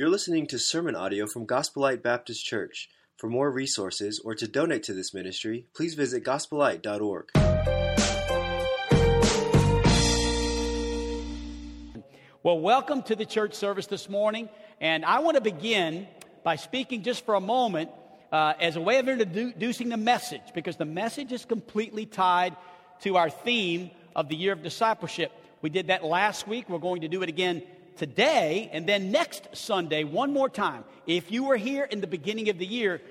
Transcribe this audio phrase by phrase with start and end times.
[0.00, 2.88] You're listening to sermon audio from Gospel Light Baptist Church.
[3.18, 7.28] For more resources or to donate to this ministry, please visit gospelite.org.
[12.42, 14.48] Well, welcome to the church service this morning.
[14.80, 16.08] And I want to begin
[16.44, 17.90] by speaking just for a moment
[18.32, 22.56] uh, as a way of introducing the message, because the message is completely tied
[23.02, 25.30] to our theme of the year of discipleship.
[25.60, 26.70] We did that last week.
[26.70, 27.64] We're going to do it again
[28.00, 30.84] today and then next Sunday, one more time.
[31.06, 33.02] If you were here in the beginning of the year,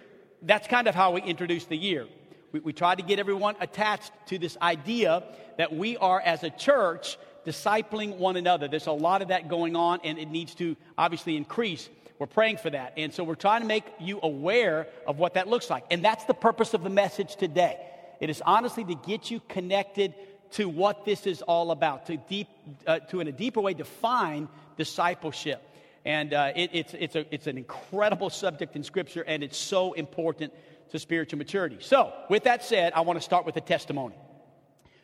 [0.42, 2.08] that's kind of how we introduce the year.
[2.52, 5.24] We, we try to get everyone attached to this idea
[5.60, 8.68] that we are, as a church, discipling one another.
[8.68, 11.88] There's a lot of that going on, and it needs to obviously increase.
[12.18, 12.94] We're praying for that.
[12.98, 15.84] And so we're trying to make you aware of what that looks like.
[15.92, 17.78] And that's the purpose of the message today.
[18.20, 20.16] It is honestly to get you connected
[20.54, 22.48] to what this is all about, to, deep,
[22.88, 24.48] uh, to in a deeper way define
[24.80, 25.62] discipleship.
[26.06, 29.94] And uh, it, it's, it's, a, it's an incredible subject in Scripture, and it's so
[29.94, 30.54] important
[30.92, 31.78] to spiritual maturity.
[31.82, 34.16] So, with that said, I want to start with a testimony.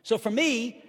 [0.01, 0.83] So, for me,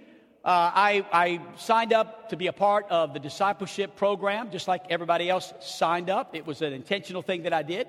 [0.45, 4.85] uh, I, I, signed up to be a part of the discipleship program, just like
[4.89, 6.37] everybody else signed up.
[6.37, 7.89] It was an intentional thing that I did.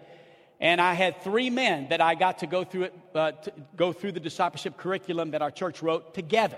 [0.59, 3.94] And I had three men that I got to go through it, uh, to go
[3.94, 6.58] through the discipleship curriculum that our church wrote together.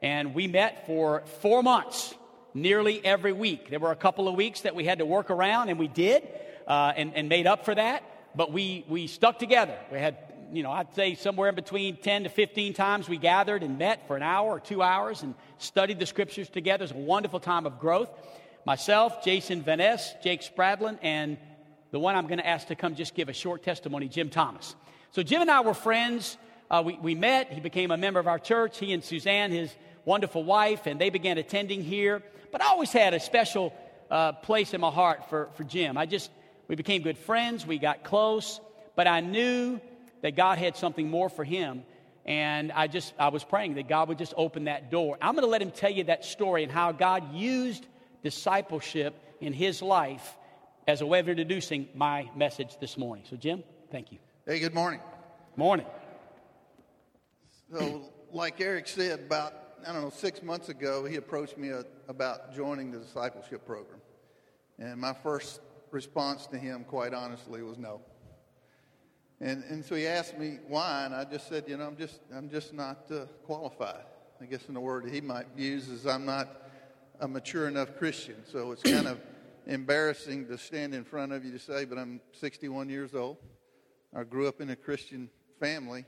[0.00, 2.14] And we met for four months,
[2.54, 3.68] nearly every week.
[3.68, 6.26] There were a couple of weeks that we had to work around, and we did,
[6.66, 8.04] uh, and, and made up for that.
[8.36, 9.76] But we, we stuck together.
[9.92, 10.16] We had,
[10.52, 14.06] you know, I'd say somewhere in between 10 to 15 times we gathered and met
[14.06, 16.84] for an hour or two hours and studied the scriptures together.
[16.84, 18.10] It was a wonderful time of growth.
[18.64, 21.36] Myself, Jason Van Ness, Jake Spradlin, and
[21.90, 24.74] the one I'm going to ask to come just give a short testimony, Jim Thomas.
[25.10, 26.38] So, Jim and I were friends.
[26.70, 27.52] Uh, we, we met.
[27.52, 28.78] He became a member of our church.
[28.78, 29.72] He and Suzanne, his
[30.04, 32.22] wonderful wife, and they began attending here.
[32.52, 33.72] But I always had a special
[34.10, 35.96] uh, place in my heart for, for Jim.
[35.96, 36.30] I just,
[36.68, 37.66] we became good friends.
[37.66, 38.60] We got close.
[38.96, 39.80] But I knew
[40.22, 41.82] that God had something more for him.
[42.24, 45.18] And I just, I was praying that God would just open that door.
[45.20, 47.86] I'm going to let him tell you that story and how God used
[48.22, 50.36] discipleship in his life
[50.86, 53.24] as a way of introducing my message this morning.
[53.28, 54.18] So, Jim, thank you.
[54.46, 55.00] Hey, good morning.
[55.56, 55.86] Morning.
[57.72, 59.52] So, like Eric said, about,
[59.86, 64.00] I don't know, six months ago, he approached me uh, about joining the discipleship program.
[64.78, 68.00] And my first response to him, quite honestly, was no.
[69.40, 72.20] And, and so he asked me why, and I just said, you know, I'm just,
[72.34, 74.04] I'm just not uh, qualified.
[74.40, 76.62] I guess in the word he might use is I'm not
[77.20, 78.36] a mature enough Christian.
[78.50, 79.20] So it's kind of
[79.66, 83.36] embarrassing to stand in front of you to say, but I'm 61 years old.
[84.16, 85.28] I grew up in a Christian
[85.60, 86.06] family,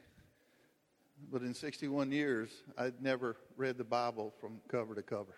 [1.31, 5.35] but in 61 years, I'd never read the Bible from cover to cover.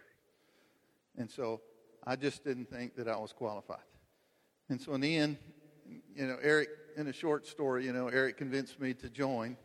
[1.17, 1.61] And so
[2.07, 3.79] I just didn't think that I was qualified.
[4.69, 5.39] And so in the end,
[6.15, 9.57] you know, Eric, in a short story, you know, Eric convinced me to join.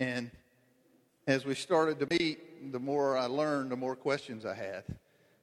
[0.00, 0.30] And
[1.26, 4.84] as we started to meet, the more I learned, the more questions I had.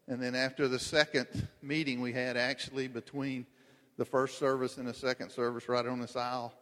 [0.08, 3.46] And then after the second meeting we had, actually between
[3.98, 6.54] the first service and the second service, right on this aisle,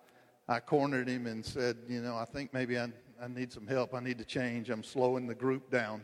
[0.48, 2.90] I cornered him and said, You know, I think maybe I,
[3.22, 3.94] I need some help.
[3.94, 4.70] I need to change.
[4.70, 6.02] I'm slowing the group down.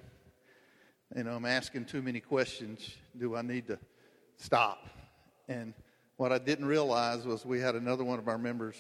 [1.15, 2.95] You know, I'm asking too many questions.
[3.17, 3.79] Do I need to
[4.37, 4.85] stop?
[5.47, 5.73] And
[6.17, 8.75] what I didn't realize was we had another one of our members,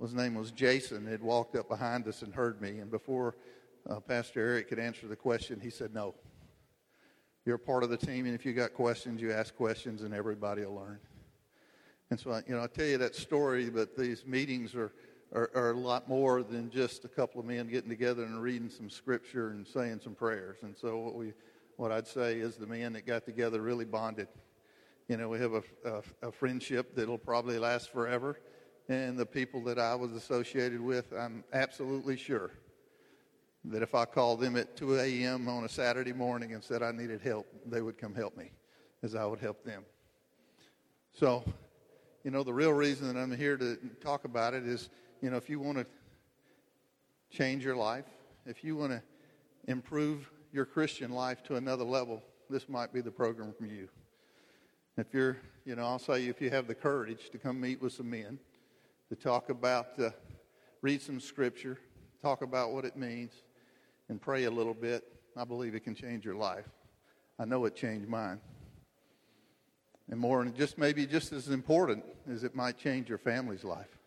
[0.00, 2.78] his name was Jason, had walked up behind us and heard me.
[2.78, 3.36] And before
[3.88, 6.14] uh, Pastor Eric could answer the question, he said, No.
[7.44, 10.66] You're part of the team, and if you got questions, you ask questions, and everybody
[10.66, 10.98] will learn.
[12.10, 14.92] And so, you know, I tell you that story, but these meetings are,
[15.34, 18.70] are, are, a lot more than just a couple of men getting together and reading
[18.70, 20.58] some scripture and saying some prayers.
[20.62, 21.34] And so, what we,
[21.76, 24.28] what I'd say is, the men that got together really bonded.
[25.08, 28.38] You know, we have a, a, a friendship that'll probably last forever,
[28.88, 32.52] and the people that I was associated with, I'm absolutely sure
[33.64, 35.48] that if I called them at 2 a.m.
[35.48, 38.50] on a Saturday morning and said I needed help, they would come help me
[39.02, 39.84] as I would help them.
[41.12, 41.44] So,
[42.28, 44.90] you know, the real reason that I'm here to talk about it is,
[45.22, 45.86] you know, if you want to
[47.30, 48.04] change your life,
[48.44, 49.02] if you want to
[49.66, 53.88] improve your Christian life to another level, this might be the program for you.
[54.98, 57.94] If you're, you know, I'll say if you have the courage to come meet with
[57.94, 58.38] some men,
[59.08, 60.10] to talk about, uh,
[60.82, 61.78] read some scripture,
[62.20, 63.32] talk about what it means,
[64.10, 65.02] and pray a little bit,
[65.34, 66.68] I believe it can change your life.
[67.38, 68.38] I know it changed mine.
[70.10, 73.98] And more, and just maybe just as important as it might change your family's life.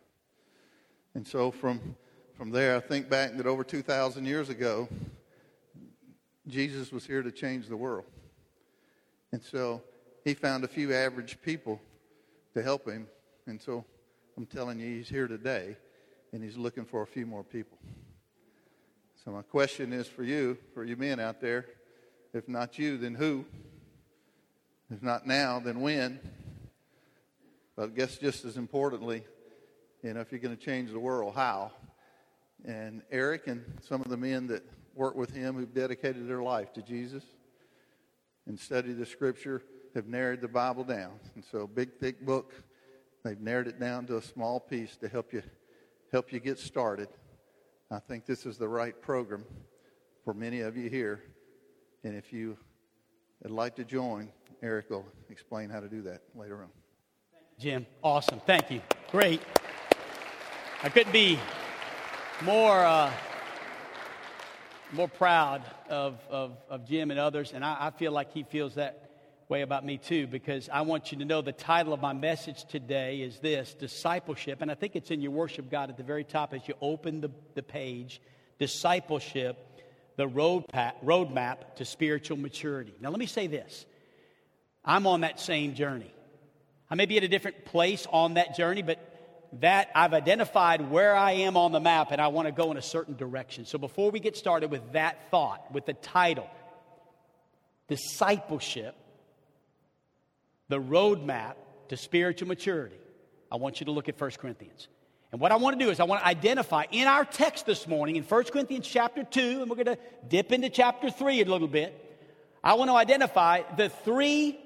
[1.14, 1.96] And so from,
[2.34, 4.88] from there, I think back that over 2,000 years ago,
[6.48, 8.06] Jesus was here to change the world.
[9.30, 9.82] And so
[10.24, 11.80] he found a few average people
[12.54, 13.06] to help him.
[13.46, 13.84] And so
[14.36, 15.76] I'm telling you, he's here today
[16.32, 17.78] and he's looking for a few more people.
[19.24, 21.66] So my question is for you, for you men out there,
[22.34, 23.44] if not you, then who?
[24.92, 26.20] If not now, then when?
[27.76, 29.24] But I guess just as importantly,
[30.02, 31.72] you know, if you're going to change the world, how?
[32.66, 34.62] And Eric and some of the men that
[34.94, 37.24] work with him who've dedicated their life to Jesus
[38.46, 39.62] and studied the scripture
[39.94, 41.12] have narrowed the Bible down.
[41.36, 42.52] And so, big, thick book,
[43.24, 45.42] they've narrowed it down to a small piece to help you
[46.10, 47.08] help you get started.
[47.90, 49.46] I think this is the right program
[50.22, 51.22] for many of you here.
[52.04, 52.58] And if you
[53.42, 54.28] would like to join,
[54.62, 56.68] Eric will explain how to do that later on.
[57.58, 58.40] Jim, awesome.
[58.46, 58.80] Thank you.
[59.10, 59.42] Great.
[60.84, 61.38] I couldn't be
[62.42, 63.12] more, uh,
[64.92, 68.76] more proud of, of, of Jim and others, and I, I feel like he feels
[68.76, 69.10] that
[69.48, 72.64] way about me too, because I want you to know the title of my message
[72.64, 74.62] today is this Discipleship.
[74.62, 77.20] And I think it's in your worship guide at the very top as you open
[77.20, 78.22] the, the page
[78.58, 79.82] Discipleship,
[80.16, 80.64] the road
[81.04, 82.94] roadmap to spiritual maturity.
[83.00, 83.86] Now, let me say this
[84.84, 86.12] I'm on that same journey.
[86.90, 88.98] I may be at a different place on that journey, but
[89.60, 92.76] that I've identified where I am on the map and I want to go in
[92.76, 93.66] a certain direction.
[93.66, 96.48] So before we get started with that thought, with the title,
[97.88, 98.94] Discipleship,
[100.68, 101.54] the roadmap
[101.88, 102.96] to spiritual maturity,
[103.50, 104.88] I want you to look at 1 Corinthians.
[105.30, 107.86] And what I want to do is I want to identify in our text this
[107.86, 111.44] morning in 1 Corinthians chapter 2, and we're going to dip into chapter 3 a
[111.44, 111.98] little bit.
[112.64, 114.58] I want to identify the three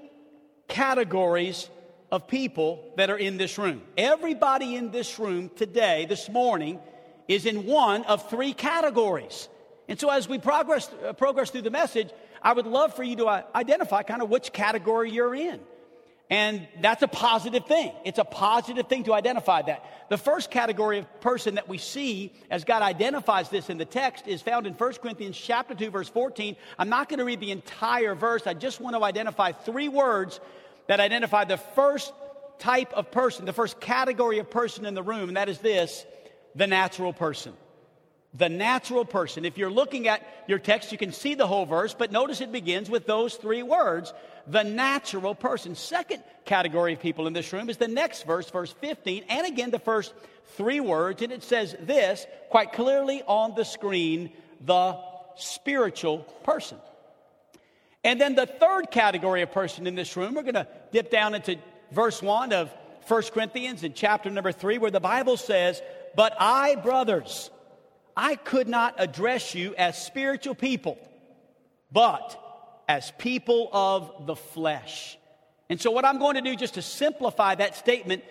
[0.76, 1.70] categories
[2.12, 3.80] of people that are in this room.
[3.96, 6.78] Everybody in this room today, this morning,
[7.28, 9.48] is in one of three categories.
[9.88, 12.10] And so as we progress, uh, progress through the message,
[12.42, 15.60] I would love for you to uh, identify kind of which category you're in.
[16.28, 17.92] And that's a positive thing.
[18.04, 20.08] It's a positive thing to identify that.
[20.10, 24.26] The first category of person that we see as God identifies this in the text
[24.26, 26.56] is found in 1 Corinthians chapter 2 verse 14.
[26.78, 28.46] I'm not going to read the entire verse.
[28.46, 30.40] I just want to identify three words
[30.88, 32.12] that identify the first
[32.58, 36.06] type of person, the first category of person in the room, and that is this
[36.54, 37.52] the natural person.
[38.34, 39.44] The natural person.
[39.44, 42.52] If you're looking at your text, you can see the whole verse, but notice it
[42.52, 44.12] begins with those three words
[44.46, 45.74] the natural person.
[45.74, 49.70] Second category of people in this room is the next verse, verse 15, and again
[49.70, 50.14] the first
[50.56, 54.30] three words, and it says this quite clearly on the screen
[54.64, 54.98] the
[55.36, 56.78] spiritual person.
[58.06, 61.34] And then the third category of person in this room, we're going to dip down
[61.34, 61.56] into
[61.90, 62.72] verse 1 of
[63.08, 65.82] 1 Corinthians in chapter number 3, where the Bible says,
[66.14, 67.50] But I, brothers,
[68.16, 70.98] I could not address you as spiritual people,
[71.90, 72.40] but
[72.88, 75.18] as people of the flesh.
[75.68, 78.22] And so, what I'm going to do just to simplify that statement,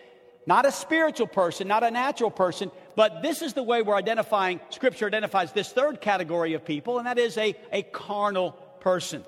[0.48, 4.62] not a spiritual person, not a natural person, but this is the way we're identifying,
[4.70, 9.26] Scripture identifies this third category of people, and that is a, a carnal person.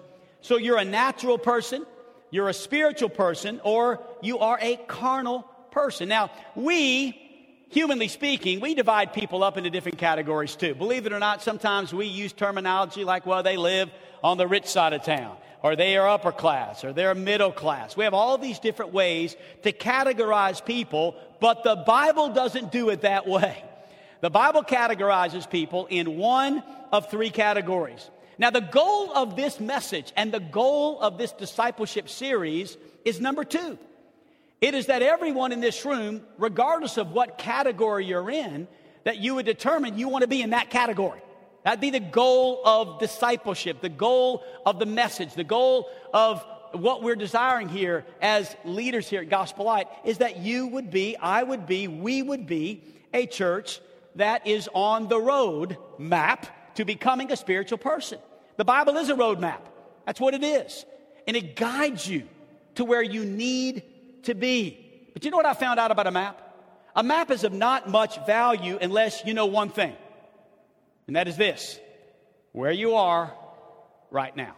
[0.47, 1.85] So you're a natural person,
[2.31, 5.41] you're a spiritual person, or you are a carnal
[5.71, 6.07] person.
[6.07, 7.19] Now, we,
[7.67, 10.73] humanly speaking, we divide people up into different categories too.
[10.73, 13.89] Believe it or not, sometimes we use terminology like, well, they live
[14.23, 17.97] on the rich side of town, or they are upper class, or they're middle class.
[17.97, 23.01] We have all these different ways to categorize people, but the Bible doesn't do it
[23.01, 23.61] that way.
[24.21, 26.63] The Bible categorizes people in one
[26.93, 28.09] of three categories.
[28.39, 33.43] Now, the goal of this message and the goal of this discipleship series is number
[33.43, 33.79] two.
[34.61, 38.67] It is that everyone in this room, regardless of what category you're in,
[39.03, 41.21] that you would determine you want to be in that category.
[41.63, 47.01] That'd be the goal of discipleship, the goal of the message, the goal of what
[47.03, 51.43] we're desiring here as leaders here at Gospel Light is that you would be, I
[51.43, 53.79] would be, we would be a church
[54.15, 58.19] that is on the road map to becoming a spiritual person.
[58.57, 59.61] The Bible is a roadmap.
[60.05, 60.85] That's what it is.
[61.27, 62.27] And it guides you
[62.75, 63.83] to where you need
[64.23, 65.09] to be.
[65.13, 66.41] But you know what I found out about a map?
[66.95, 69.95] A map is of not much value unless you know one thing,
[71.05, 71.79] and that is this
[72.53, 73.31] where you are
[74.09, 74.55] right now.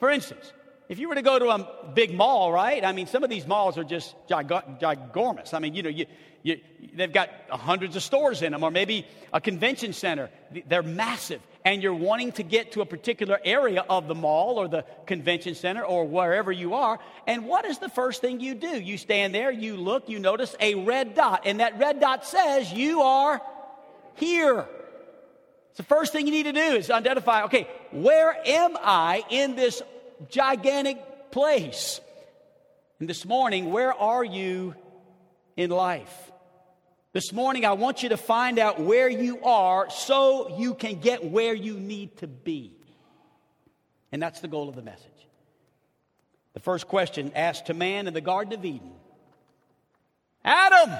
[0.00, 0.52] For instance,
[0.88, 2.84] if you were to go to a big mall, right?
[2.84, 5.54] I mean, some of these malls are just gigormous.
[5.54, 6.06] I mean, you know, you,
[6.42, 6.60] you,
[6.94, 10.30] they've got hundreds of stores in them, or maybe a convention center.
[10.66, 14.68] They're massive and you're wanting to get to a particular area of the mall or
[14.68, 18.80] the convention center or wherever you are, and what is the first thing you do?
[18.80, 22.72] You stand there, you look, you notice a red dot, and that red dot says
[22.72, 23.40] you are
[24.16, 24.66] here.
[25.74, 29.54] So, the first thing you need to do is identify okay, where am I in
[29.54, 29.82] this
[30.28, 32.00] gigantic place?
[33.00, 34.74] And this morning, where are you
[35.56, 36.31] in life?
[37.12, 41.22] This morning, I want you to find out where you are so you can get
[41.22, 42.72] where you need to be.
[44.12, 45.08] And that's the goal of the message.
[46.54, 48.92] The first question asked to man in the Garden of Eden
[50.44, 50.90] Adam,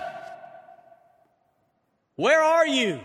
[2.16, 3.00] where are you?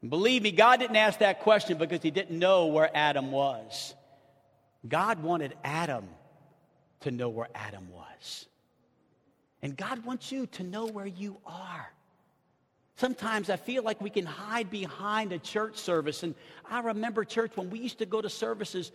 [0.00, 3.94] And believe me, God didn't ask that question because he didn't know where Adam was.
[4.86, 6.08] God wanted Adam
[7.00, 8.46] to know where Adam was.
[9.66, 11.92] And God wants you to know where you are.
[12.98, 16.22] Sometimes I feel like we can hide behind a church service.
[16.22, 16.36] And
[16.70, 18.92] I remember church when we used to go to services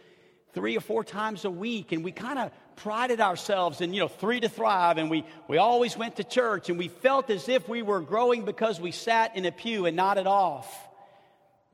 [0.54, 1.92] three or four times a week.
[1.92, 4.98] And we kind of prided ourselves in you know three to thrive.
[4.98, 6.70] And we, we always went to church.
[6.70, 9.98] And we felt as if we were growing because we sat in a pew and
[9.98, 10.74] nodded off.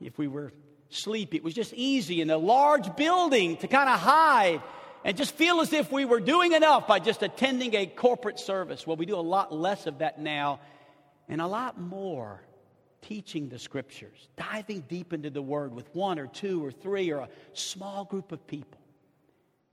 [0.00, 0.52] If we were
[0.90, 4.62] sleepy it was just easy in a large building to kind of hide
[5.04, 8.86] and just feel as if we were doing enough by just attending a corporate service
[8.86, 10.60] well we do a lot less of that now
[11.28, 12.40] and a lot more
[13.02, 17.20] teaching the scriptures, diving deep into the word with one or two or three or
[17.20, 18.78] a small group of people.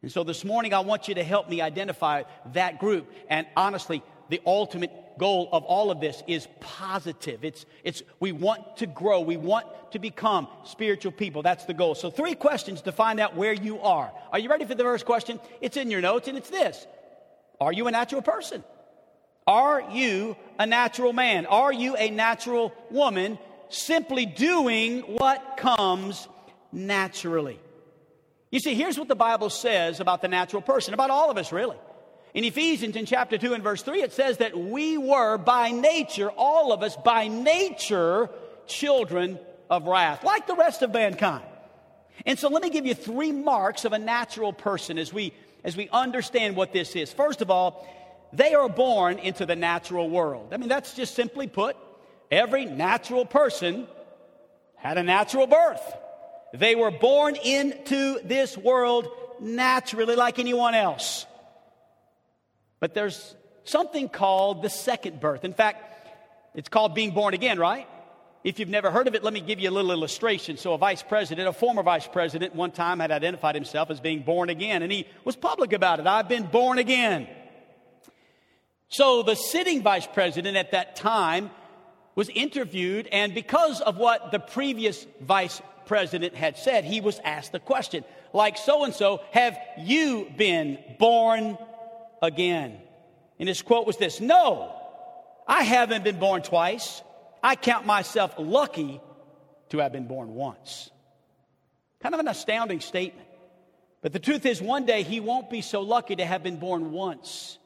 [0.01, 3.11] And so this morning, I want you to help me identify that group.
[3.27, 7.43] And honestly, the ultimate goal of all of this is positive.
[7.43, 11.41] It's, it's we want to grow, we want to become spiritual people.
[11.41, 11.95] That's the goal.
[11.95, 14.11] So, three questions to find out where you are.
[14.31, 15.39] Are you ready for the first question?
[15.61, 16.85] It's in your notes, and it's this
[17.59, 18.63] Are you a natural person?
[19.47, 21.45] Are you a natural man?
[21.45, 23.37] Are you a natural woman
[23.69, 26.27] simply doing what comes
[26.71, 27.59] naturally?
[28.51, 31.51] You see, here's what the Bible says about the natural person, about all of us,
[31.51, 31.77] really.
[32.35, 36.29] In Ephesians, in chapter 2 and verse 3, it says that we were by nature,
[36.29, 38.29] all of us, by nature,
[38.67, 39.39] children
[39.69, 41.45] of wrath, like the rest of mankind.
[42.25, 45.77] And so let me give you three marks of a natural person as we, as
[45.77, 47.13] we understand what this is.
[47.13, 47.87] First of all,
[48.33, 50.53] they are born into the natural world.
[50.53, 51.77] I mean, that's just simply put,
[52.29, 53.87] every natural person
[54.75, 55.81] had a natural birth.
[56.53, 59.07] They were born into this world
[59.39, 61.25] naturally, like anyone else.
[62.79, 65.43] But there's something called the second birth.
[65.43, 65.83] In fact,
[66.53, 67.87] it's called being born again, right?
[68.43, 70.57] If you've never heard of it, let me give you a little illustration.
[70.57, 74.21] So, a vice president, a former vice president, one time had identified himself as being
[74.21, 76.05] born again, and he was public about it.
[76.05, 77.27] I've been born again.
[78.89, 81.49] So the sitting vice president at that time
[82.15, 87.51] was interviewed, and because of what the previous vice president had said, he was asked
[87.51, 91.57] the question, like so and so, have you been born
[92.25, 92.77] again?
[93.39, 94.75] And his quote was this No,
[95.47, 97.01] I haven't been born twice.
[97.41, 98.99] I count myself lucky
[99.69, 100.89] to have been born once.
[102.01, 103.27] Kind of an astounding statement.
[104.01, 106.91] But the truth is, one day he won't be so lucky to have been born
[106.91, 107.57] once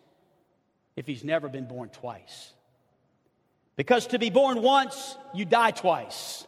[0.95, 2.53] if he's never been born twice.
[3.75, 6.45] Because to be born once, you die twice.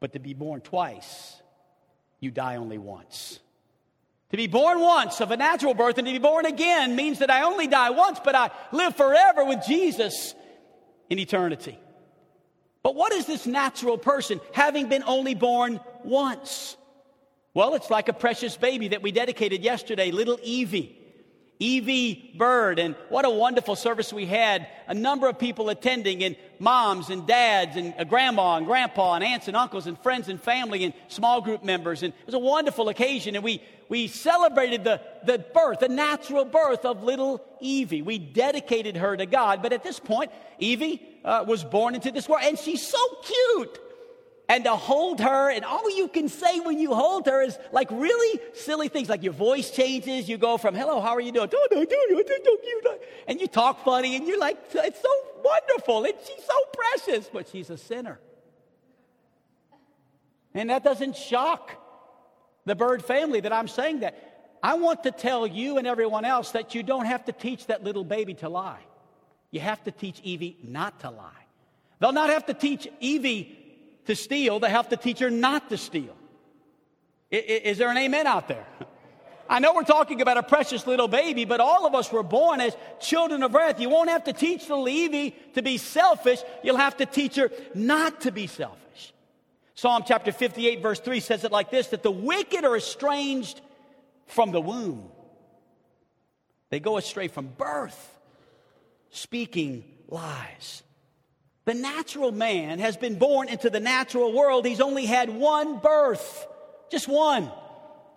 [0.00, 1.36] But to be born twice,
[2.20, 3.38] you die only once.
[4.32, 7.30] To be born once of a natural birth and to be born again means that
[7.30, 10.34] I only die once, but I live forever with Jesus
[11.10, 11.78] in eternity.
[12.82, 16.78] But what is this natural person having been only born once?
[17.52, 20.98] Well, it's like a precious baby that we dedicated yesterday, little Evie.
[21.62, 24.66] Evie Bird, and what a wonderful service we had.
[24.88, 29.46] A number of people attending, and moms and dads, and grandma and grandpa, and aunts
[29.46, 32.02] and uncles, and friends and family, and small group members.
[32.02, 36.44] And it was a wonderful occasion, and we, we celebrated the, the birth, the natural
[36.44, 38.02] birth of little Evie.
[38.02, 42.28] We dedicated her to God, but at this point, Evie uh, was born into this
[42.28, 43.78] world, and she's so cute
[44.48, 47.90] and to hold her, and all you can say when you hold her is like
[47.90, 50.28] really silly things, like your voice changes.
[50.28, 51.50] You go from "Hello, how are you doing?"
[53.28, 55.08] and you talk funny, and you're like, "It's so
[55.42, 58.20] wonderful," and she's so precious, but she's a sinner,
[60.54, 61.72] and that doesn't shock
[62.64, 64.28] the Bird family that I'm saying that.
[64.62, 67.82] I want to tell you and everyone else that you don't have to teach that
[67.82, 68.84] little baby to lie.
[69.50, 71.46] You have to teach Evie not to lie.
[71.98, 73.58] They'll not have to teach Evie
[74.06, 76.16] to steal, they have to teach her not to steal.
[77.30, 78.66] Is there an amen out there?
[79.48, 82.60] I know we're talking about a precious little baby, but all of us were born
[82.60, 83.80] as children of wrath.
[83.80, 86.40] You won't have to teach the Levy to be selfish.
[86.62, 89.12] You'll have to teach her not to be selfish.
[89.74, 93.60] Psalm chapter 58 verse 3 says it like this, that the wicked are estranged
[94.26, 95.10] from the womb.
[96.70, 98.18] They go astray from birth,
[99.10, 100.82] speaking lies.
[101.64, 104.66] The natural man has been born into the natural world.
[104.66, 106.46] He's only had one birth,
[106.90, 107.50] just one.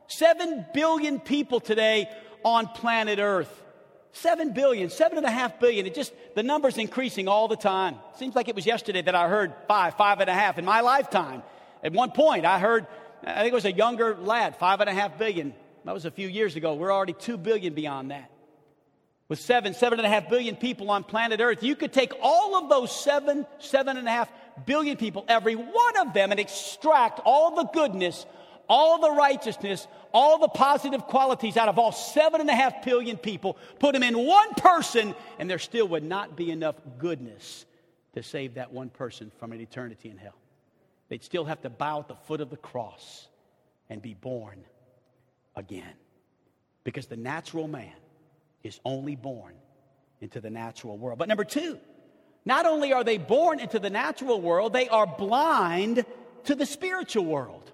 [0.08, 2.10] Seven billion people today
[2.44, 3.64] on planet Earth.
[4.14, 5.86] Seven billion, seven and a half billion.
[5.86, 7.98] It just, the number's increasing all the time.
[8.18, 10.82] Seems like it was yesterday that I heard five, five and a half in my
[10.82, 11.44] lifetime.
[11.84, 12.88] At one point, I heard,
[13.24, 15.54] I think it was a younger lad, five and a half billion.
[15.84, 16.74] That was a few years ago.
[16.74, 18.32] We're already two billion beyond that.
[19.27, 22.55] With seven, seven and a half billion people on planet Earth, you could take all
[22.55, 24.32] of those seven, seven and a half
[24.65, 28.25] billion people, every one of them, and extract all the goodness,
[28.70, 33.17] all the righteousness, all the positive qualities out of all seven and a half billion
[33.17, 37.65] people, put them in one person, and there still would not be enough goodness
[38.13, 40.38] to save that one person from an eternity in hell.
[41.10, 43.27] They'd still have to bow at the foot of the cross
[43.89, 44.63] and be born
[45.55, 45.94] again.
[46.84, 47.91] Because the natural man
[48.65, 49.53] is only born
[50.22, 51.19] into the natural world.
[51.19, 51.77] But number two,
[52.45, 56.03] not only are they born into the natural world, they are blind
[56.45, 57.72] to the spiritual world.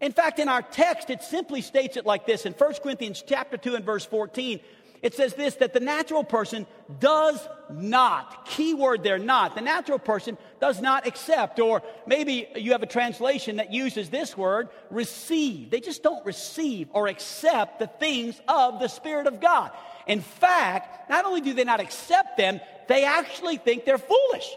[0.00, 2.46] In fact, in our text, it simply states it like this.
[2.46, 4.60] In 1 Corinthians chapter 2 and verse 14,
[5.02, 6.66] it says this that the natural person
[6.98, 12.72] does not, key word there, not, the natural person does not accept, or maybe you
[12.72, 15.70] have a translation that uses this word, receive.
[15.70, 19.70] They just don't receive or accept the things of the Spirit of God.
[20.06, 24.56] In fact, not only do they not accept them, they actually think they're foolish.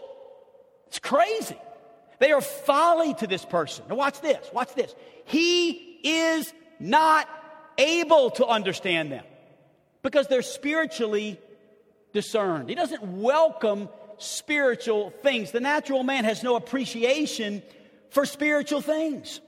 [0.88, 1.56] It's crazy.
[2.18, 3.84] They are folly to this person.
[3.88, 4.94] Now, watch this, watch this.
[5.24, 5.70] He
[6.04, 7.28] is not
[7.78, 9.24] able to understand them
[10.04, 11.40] because they're spiritually
[12.12, 12.68] discerned.
[12.68, 15.50] He doesn't welcome spiritual things.
[15.50, 17.62] The natural man has no appreciation
[18.10, 19.40] for spiritual things.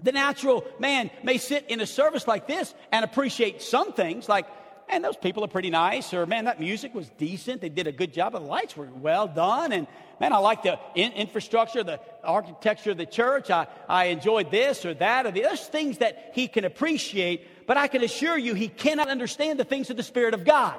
[0.00, 4.46] The natural man may sit in a service like this and appreciate some things, like
[4.88, 7.60] man, those people are pretty nice, or man, that music was decent.
[7.60, 9.86] They did a good job, the lights were well done, and
[10.20, 13.50] man, I like the in- infrastructure, the architecture of the church.
[13.50, 17.78] I, I enjoyed this or that, or the, other things that he can appreciate, but
[17.78, 20.78] I can assure you he cannot understand the things of the Spirit of God.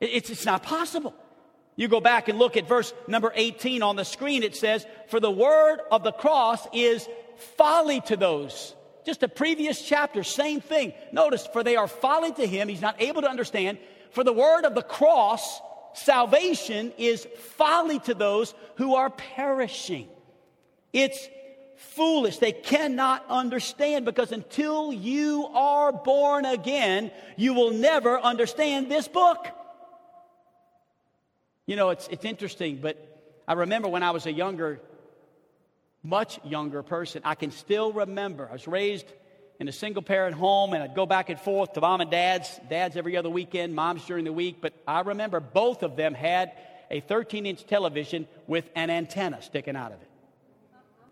[0.00, 1.14] It's, it's not possible.
[1.76, 5.20] You go back and look at verse number 18 on the screen, it says, For
[5.20, 7.08] the word of the cross is
[7.56, 8.74] folly to those
[9.06, 10.94] just a previous chapter, same thing.
[11.12, 13.78] Notice, for they are folly to him, he's not able to understand.
[14.10, 15.60] For the word of the cross,
[15.94, 17.24] salvation, is
[17.56, 20.08] folly to those who are perishing.
[20.92, 21.28] It's
[21.78, 22.38] foolish.
[22.38, 29.46] They cannot understand because until you are born again, you will never understand this book.
[31.66, 32.96] You know, it's, it's interesting, but
[33.46, 34.80] I remember when I was a younger
[36.02, 37.22] much younger person.
[37.24, 38.48] I can still remember.
[38.48, 39.06] I was raised
[39.60, 42.48] in a single parent home and I'd go back and forth to mom and dad's,
[42.70, 44.58] dad's every other weekend, mom's during the week.
[44.60, 46.52] But I remember both of them had
[46.90, 50.08] a 13 inch television with an antenna sticking out of it.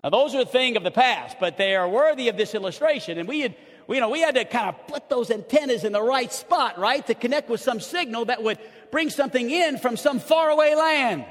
[0.03, 3.19] Now, those are a thing of the past, but they are worthy of this illustration.
[3.19, 3.57] And we had,
[3.89, 7.05] you know, we had to kind of put those antennas in the right spot, right,
[7.07, 8.59] to connect with some signal that would
[8.91, 11.25] bring something in from some faraway land.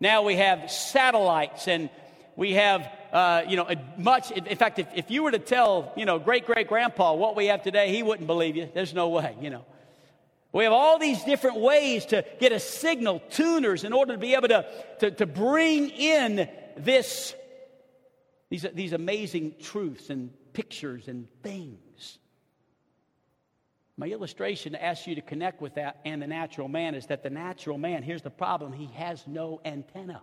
[0.00, 1.90] Now we have satellites and
[2.36, 4.30] we have, uh, you know, much.
[4.30, 7.46] In fact, if, if you were to tell, you know, great great grandpa what we
[7.46, 8.68] have today, he wouldn't believe you.
[8.72, 9.64] There's no way, you know.
[10.52, 14.34] We have all these different ways to get a signal, tuners, in order to be
[14.34, 14.66] able to,
[15.00, 17.34] to, to bring in this,
[18.50, 22.18] these, these amazing truths and pictures and things.
[23.96, 27.22] My illustration to ask you to connect with that and the natural man is that
[27.22, 30.22] the natural man, here's the problem, he has no antenna.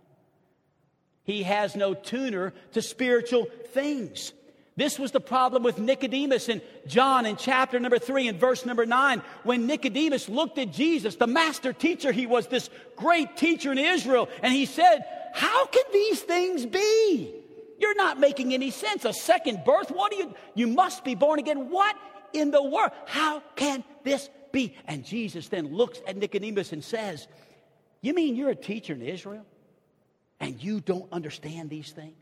[1.23, 4.31] He has no tuner to spiritual things.
[4.77, 8.85] This was the problem with Nicodemus in John in chapter number three and verse number
[8.85, 9.21] nine.
[9.43, 14.29] When Nicodemus looked at Jesus, the master teacher, he was this great teacher in Israel,
[14.43, 17.44] and he said, How can these things be?
[17.77, 19.05] You're not making any sense.
[19.05, 19.89] A second birth?
[19.89, 20.33] What do you?
[20.53, 21.69] You must be born again.
[21.69, 21.95] What
[22.33, 22.91] in the world?
[23.05, 24.75] How can this be?
[24.87, 27.27] And Jesus then looks at Nicodemus and says,
[28.01, 29.45] You mean you're a teacher in Israel?
[30.39, 32.17] and you don't understand these things?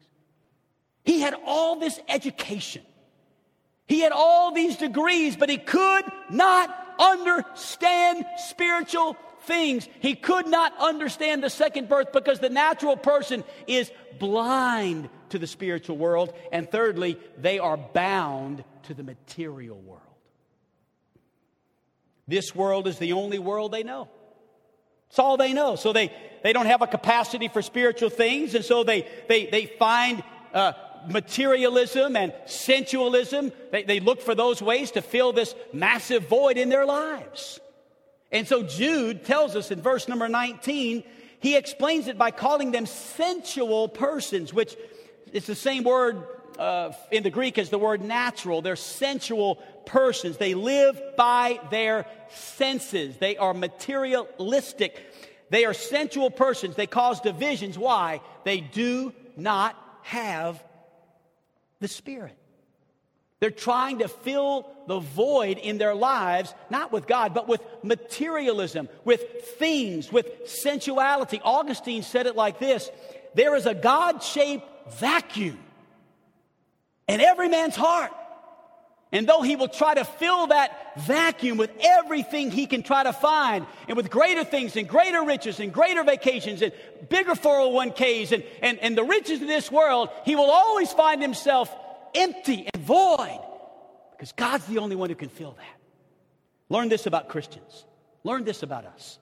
[1.03, 2.83] He had all this education.
[3.87, 9.89] He had all these degrees, but he could not understand spiritual things.
[9.99, 15.47] He could not understand the second birth because the natural person is blind to the
[15.47, 16.31] spiritual world.
[16.51, 20.01] And thirdly, they are bound to the material world.
[22.27, 24.09] This world is the only world they know.
[25.09, 25.75] It's all they know.
[25.75, 29.65] So they, they don't have a capacity for spiritual things, and so they, they, they
[29.65, 30.73] find uh,
[31.07, 33.51] materialism and sensualism.
[33.71, 37.59] They, they look for those ways to fill this massive void in their lives.
[38.31, 41.03] And so Jude tells us in verse number 19,
[41.39, 44.77] he explains it by calling them sensual persons, which
[45.33, 46.23] is the same word
[46.57, 48.61] uh, in the Greek as the word natural.
[48.61, 50.37] They're sensual persons.
[50.37, 53.17] They live by their senses.
[53.17, 54.99] They are materialistic.
[55.49, 56.75] They are sensual persons.
[56.75, 57.77] They cause divisions.
[57.77, 58.21] Why?
[58.43, 60.63] They do not have
[61.79, 62.37] the Spirit.
[63.39, 68.87] They're trying to fill the void in their lives, not with God, but with materialism,
[69.03, 69.21] with
[69.57, 71.41] things, with sensuality.
[71.43, 72.89] Augustine said it like this
[73.35, 75.59] There is a God shaped vacuum
[77.07, 78.11] in every man's heart.
[79.11, 83.13] And though he will try to fill that vacuum with everything he can try to
[83.13, 86.73] find, and with greater things and greater riches and greater vacations and
[87.09, 91.73] bigger 401ks and, and, and the riches of this world, he will always find himself
[92.15, 93.39] empty and void
[94.13, 95.79] because God's the only one who can fill that.
[96.69, 97.85] Learn this about Christians.
[98.23, 99.19] Learn this about us.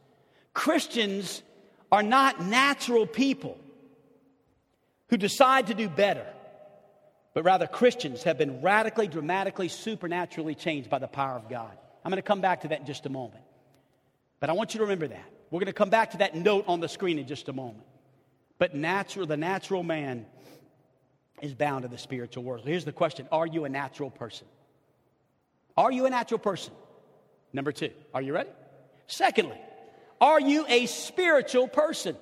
[0.53, 1.43] Christians
[1.91, 3.57] are not natural people
[5.11, 6.25] who decide to do better,
[7.33, 11.77] but rather Christians have been radically, dramatically, supernaturally changed by the power of God.
[12.03, 13.43] I'm going to come back to that in just a moment.
[14.39, 15.25] But I want you to remember that.
[15.51, 17.83] We're going to come back to that note on the screen in just a moment.
[18.57, 20.25] But natural, the natural man
[21.41, 22.65] is bound to the spiritual world.
[22.65, 24.47] Here's the question Are you a natural person?
[25.75, 26.73] Are you a natural person?
[27.53, 28.49] Number two, are you ready?
[29.07, 29.57] Secondly,
[30.21, 32.15] are you a spiritual person?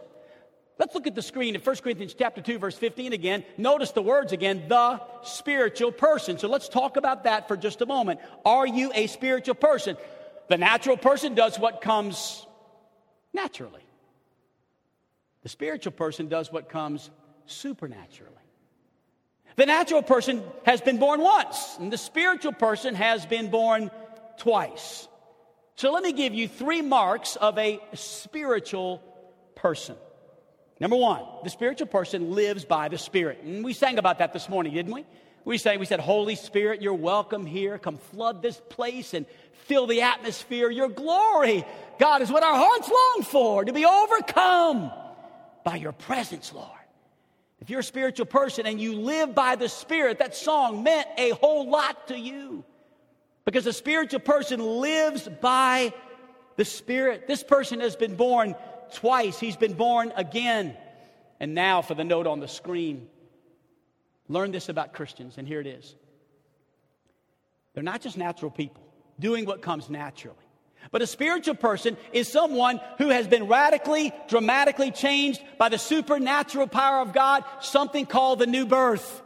[0.80, 3.44] Let's look at the screen in 1 Corinthians chapter 2 verse 15 again.
[3.58, 6.40] Notice the words again, the spiritual person.
[6.40, 8.22] So let's talk about that for just a moment.
[8.46, 9.98] Are you a spiritual person?
[10.48, 12.46] The natural person does what comes
[13.34, 13.84] naturally.
[15.44, 17.10] The spiritual person does what comes
[17.46, 18.36] supernaturally.
[19.58, 23.92] The natural person has been born once, and the spiritual person has been born
[24.38, 25.08] twice.
[25.76, 29.04] So let me give you three marks of a spiritual
[29.56, 29.96] person.
[30.80, 33.42] Number one, the spiritual person lives by the Spirit.
[33.44, 35.06] And we sang about that this morning, didn't we?
[35.44, 37.78] We say we said, Holy Spirit, you're welcome here.
[37.78, 39.26] Come flood this place and
[39.66, 40.70] fill the atmosphere.
[40.70, 41.66] Your glory,
[42.00, 44.92] God, is what our hearts long for, to be overcome
[45.64, 46.70] by your presence, Lord.
[47.60, 51.32] If you're a spiritual person and you live by the Spirit, that song meant a
[51.32, 52.64] whole lot to you.
[53.44, 55.94] Because a spiritual person lives by
[56.56, 57.28] the Spirit.
[57.28, 58.56] This person has been born
[58.94, 60.76] twice, he's been born again.
[61.40, 63.08] And now for the note on the screen.
[64.28, 65.96] Learn this about Christians, and here it is.
[67.74, 68.84] They're not just natural people
[69.20, 70.38] doing what comes naturally.
[70.92, 76.68] But a spiritual person is someone who has been radically, dramatically changed by the supernatural
[76.68, 79.22] power of God, something called the new birth.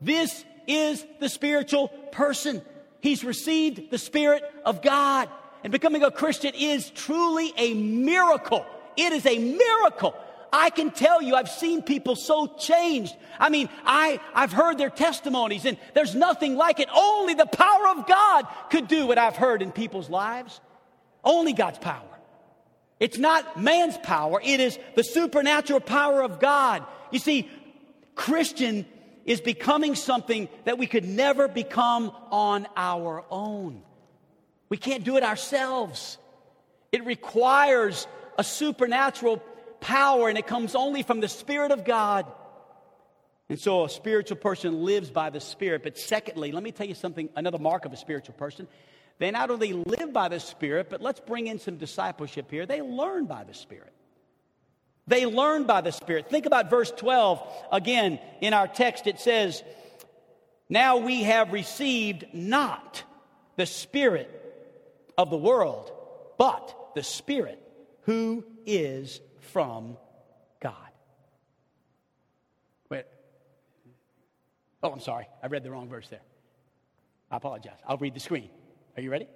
[0.00, 2.62] This is the spiritual person.
[3.00, 5.28] He's received the Spirit of God.
[5.62, 8.66] And becoming a Christian is truly a miracle.
[8.96, 10.14] It is a miracle.
[10.52, 13.14] I can tell you, I've seen people so changed.
[13.40, 16.88] I mean, I, I've heard their testimonies, and there's nothing like it.
[16.94, 20.60] Only the power of God could do what I've heard in people's lives.
[21.24, 22.02] Only God's power.
[23.00, 26.84] It's not man's power, it is the supernatural power of God.
[27.10, 27.50] You see,
[28.14, 28.86] Christian
[29.24, 33.82] is becoming something that we could never become on our own.
[34.68, 36.18] We can't do it ourselves.
[36.92, 38.06] It requires
[38.38, 39.38] a supernatural
[39.80, 42.26] power, and it comes only from the Spirit of God.
[43.48, 45.82] And so a spiritual person lives by the Spirit.
[45.82, 48.66] But secondly, let me tell you something, another mark of a spiritual person
[49.18, 52.66] they not only live by the Spirit, but let's bring in some discipleship here.
[52.66, 53.92] They learn by the Spirit.
[55.06, 56.30] They learn by the Spirit.
[56.30, 57.42] Think about verse 12.
[57.70, 59.62] Again, in our text, it says,
[60.68, 63.04] Now we have received not
[63.56, 64.30] the Spirit
[65.16, 65.92] of the world,
[66.38, 67.60] but the Spirit
[68.04, 69.20] who is
[69.52, 69.96] from
[70.60, 70.74] God.
[72.90, 73.04] Wait.
[74.82, 75.28] Oh, I'm sorry.
[75.42, 76.22] I read the wrong verse there.
[77.30, 77.78] I apologize.
[77.86, 78.48] I'll read the screen.
[78.96, 79.26] Are you ready?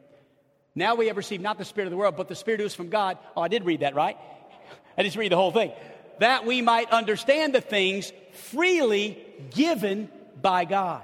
[0.75, 2.75] Now we have received not the Spirit of the world, but the Spirit who is
[2.75, 3.19] from God.
[3.37, 4.17] Oh, I did read that, right?
[4.99, 5.73] I just read the whole thing.
[6.21, 9.19] That we might understand the things freely
[9.51, 10.09] given
[10.41, 11.03] by God.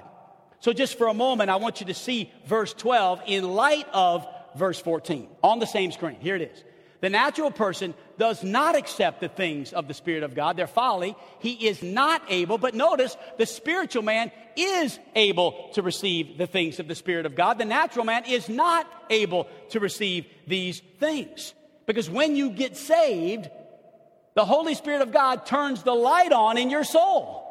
[0.59, 4.27] So, just for a moment, I want you to see verse 12 in light of
[4.55, 6.17] verse 14 on the same screen.
[6.19, 6.63] Here it is.
[7.05, 11.15] The natural person does not accept the things of the Spirit of God, their folly.
[11.37, 16.79] He is not able, but notice the spiritual man is able to receive the things
[16.79, 17.59] of the Spirit of God.
[17.59, 21.53] The natural man is not able to receive these things.
[21.85, 23.51] Because when you get saved,
[24.33, 27.45] the Holy Spirit of God turns the light on in your soul.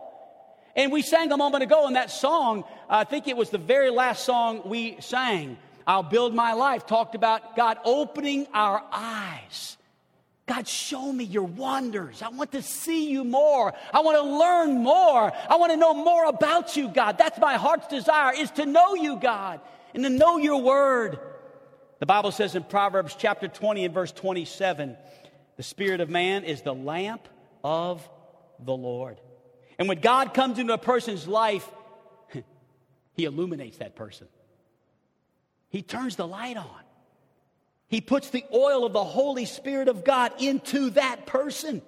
[0.74, 3.90] And we sang a moment ago in that song, I think it was the very
[3.90, 5.58] last song we sang.
[5.86, 9.76] I'll build my life, talked about God opening our eyes
[10.46, 12.20] God, show me your wonders.
[12.20, 13.72] I want to see you more.
[13.94, 15.32] I want to learn more.
[15.48, 17.16] I want to know more about you, God.
[17.16, 19.60] That's my heart's desire is to know you, God,
[19.94, 21.18] and to know your word.
[21.98, 24.98] The Bible says in Proverbs chapter 20 and verse 27,
[25.56, 27.26] the spirit of man is the lamp
[27.62, 28.06] of
[28.58, 29.18] the Lord.
[29.78, 31.66] And when God comes into a person's life,
[33.14, 34.28] he illuminates that person.
[35.74, 36.82] He turns the light on.
[37.88, 41.82] He puts the oil of the Holy Spirit of God into that person.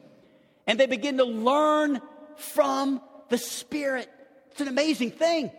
[0.66, 2.00] And they begin to learn
[2.34, 4.10] from the Spirit.
[4.50, 5.52] It's an amazing thing.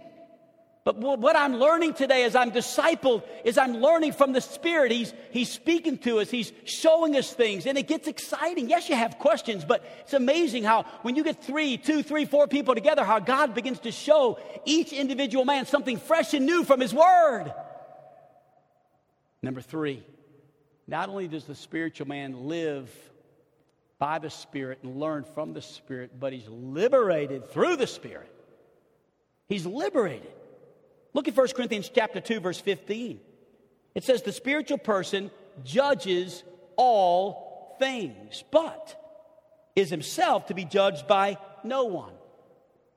[0.84, 4.92] But what I'm learning today as I'm discipled is I'm learning from the Spirit.
[4.92, 8.70] He's, he's speaking to us, He's showing us things, and it gets exciting.
[8.70, 12.46] Yes, you have questions, but it's amazing how when you get three, two, three, four
[12.48, 16.82] people together, how God begins to show each individual man something fresh and new from
[16.82, 17.54] His Word.
[19.42, 20.04] Number three,
[20.88, 22.90] not only does the spiritual man live
[24.00, 28.32] by the Spirit and learn from the Spirit, but he's liberated through the Spirit.
[29.48, 30.32] He's liberated.
[31.14, 33.20] Look at 1 Corinthians chapter 2 verse 15.
[33.96, 35.32] It says the spiritual person
[35.64, 36.44] judges
[36.76, 38.96] all things, but
[39.76, 42.14] is himself to be judged by no one.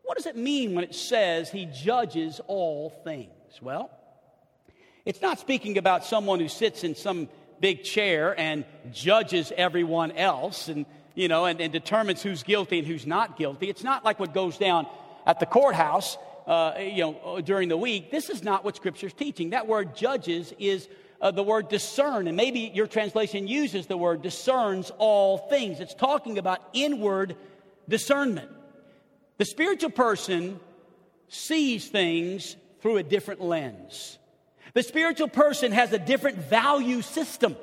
[0.02, 3.62] What does it mean when it says he judges all things?
[3.62, 3.90] Well,
[5.04, 7.28] it's not speaking about someone who sits in some
[7.60, 12.86] big chair and judges everyone else and you know and, and determines who's guilty and
[12.86, 13.68] who's not guilty.
[13.68, 14.86] It's not like what goes down
[15.26, 18.10] at the courthouse uh, you know, during the week.
[18.10, 19.50] This is not what Scripture's teaching.
[19.50, 20.88] That word judges is
[21.20, 25.80] uh, the word discern, and maybe your translation uses the word discerns all things.
[25.80, 27.36] It's talking about inward
[27.88, 28.50] discernment.
[29.38, 30.58] The spiritual person
[31.28, 34.18] sees things through a different lens.
[34.74, 37.56] The spiritual person has a different value system.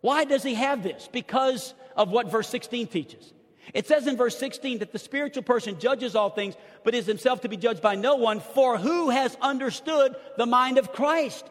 [0.00, 1.08] Why does he have this?
[1.12, 3.32] Because of what verse 16 teaches.
[3.74, 6.54] It says in verse 16 that the spiritual person judges all things,
[6.84, 10.78] but is himself to be judged by no one, for who has understood the mind
[10.78, 11.44] of Christ?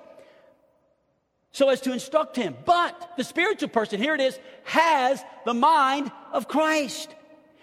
[1.51, 2.55] So as to instruct him.
[2.65, 7.13] But the spiritual person, here it is, has the mind of Christ.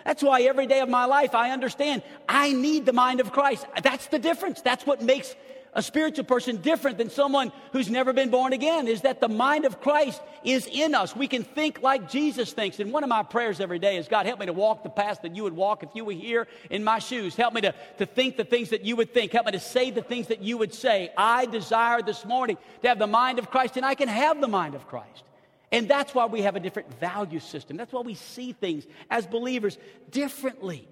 [0.05, 3.67] That's why every day of my life I understand I need the mind of Christ.
[3.83, 4.61] That's the difference.
[4.61, 5.35] That's what makes
[5.75, 9.65] a spiritual person different than someone who's never been born again is that the mind
[9.65, 11.17] of Christ is in us.
[11.17, 12.79] We can think like Jesus thinks.
[12.79, 15.23] And one of my prayers every day is God, help me to walk the path
[15.23, 17.35] that you would walk if you were here in my shoes.
[17.35, 19.33] Help me to, to think the things that you would think.
[19.33, 21.13] Help me to say the things that you would say.
[21.17, 24.49] I desire this morning to have the mind of Christ, and I can have the
[24.49, 25.25] mind of Christ.
[25.73, 27.77] And that's why we have a different value system.
[27.77, 29.77] That's why we see things as believers
[30.13, 30.87] differently.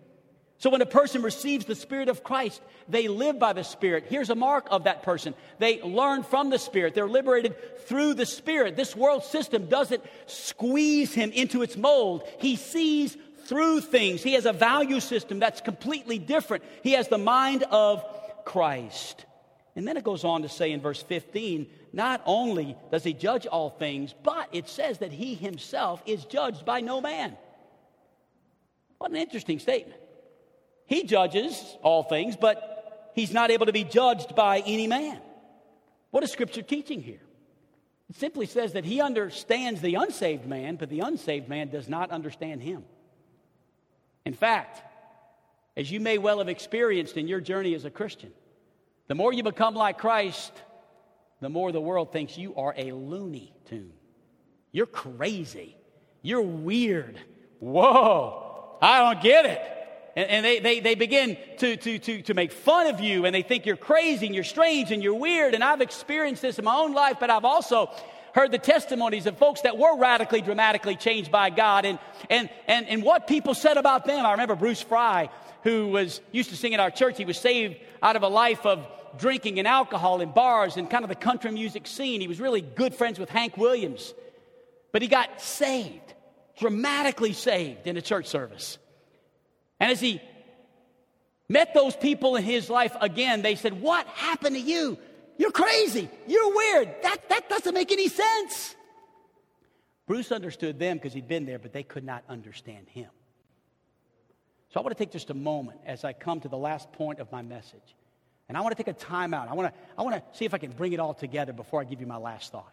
[0.63, 4.05] So when a person receives the Spirit of Christ, they live by the Spirit.
[4.09, 5.35] Here's a mark of that person.
[5.59, 6.95] They learn from the Spirit.
[6.95, 7.57] They're liberated
[7.89, 8.77] through the Spirit.
[8.77, 12.23] This world system doesn't squeeze him into its mold.
[12.39, 14.23] He sees through things.
[14.23, 16.63] He has a value system that's completely different.
[16.85, 18.05] He has the mind of
[18.45, 19.27] Christ.
[19.75, 23.49] And then it goes on to say in verse 15, not only does he judge
[23.49, 27.37] all things, but it says that he himself is judged by no man.
[28.99, 30.02] What an interesting statement.
[30.93, 35.19] He judges all things, but he's not able to be judged by any man.
[36.11, 37.23] What is Scripture teaching here?
[38.11, 42.11] It simply says that he understands the unsaved man, but the unsaved man does not
[42.11, 42.85] understand him.
[44.27, 44.83] In fact,
[45.79, 48.31] as you may well have experienced in your journey as a Christian,
[49.09, 50.53] the more you become like Christ,
[51.41, 53.95] the more the world thinks you are a loony tune.
[54.73, 55.75] You're crazy.
[56.21, 57.19] You're weird.
[57.61, 59.82] Whoa, I don't get it
[60.15, 63.35] and, and they, they, they begin to, to, to, to make fun of you and
[63.35, 65.55] they think you're crazy and you're strange and you're weird.
[65.55, 67.91] And I've experienced this in my own life, but I've also
[68.35, 71.99] heard the testimonies of folks that were radically, dramatically changed by God and,
[72.31, 74.25] and, and, and what people said about them.
[74.25, 75.31] I remember Bruce Fry,
[75.63, 77.19] who was used to sing at our church.
[77.19, 78.87] He was saved out of a life of
[79.19, 82.21] drinking and alcohol in bars and kind of the country music scene.
[82.21, 84.15] He was really good friends with Hank Williams.
[84.93, 86.15] But he got saved,
[86.59, 88.79] dramatically saved in a church service.
[89.83, 90.21] And as he
[91.49, 94.97] met those people in his life again, they said, What happened to you?
[95.39, 96.09] You're crazy.
[96.29, 96.95] You're weird.
[97.03, 98.77] That, that doesn't make any sense.
[100.07, 103.09] Bruce understood them because he'd been there, but they could not understand him.
[104.69, 107.19] So I want to take just a moment as I come to the last point
[107.19, 107.97] of my message.
[108.49, 109.49] And I want to take a time out.
[109.49, 111.81] I want to, I want to see if I can bring it all together before
[111.81, 112.73] I give you my last thought.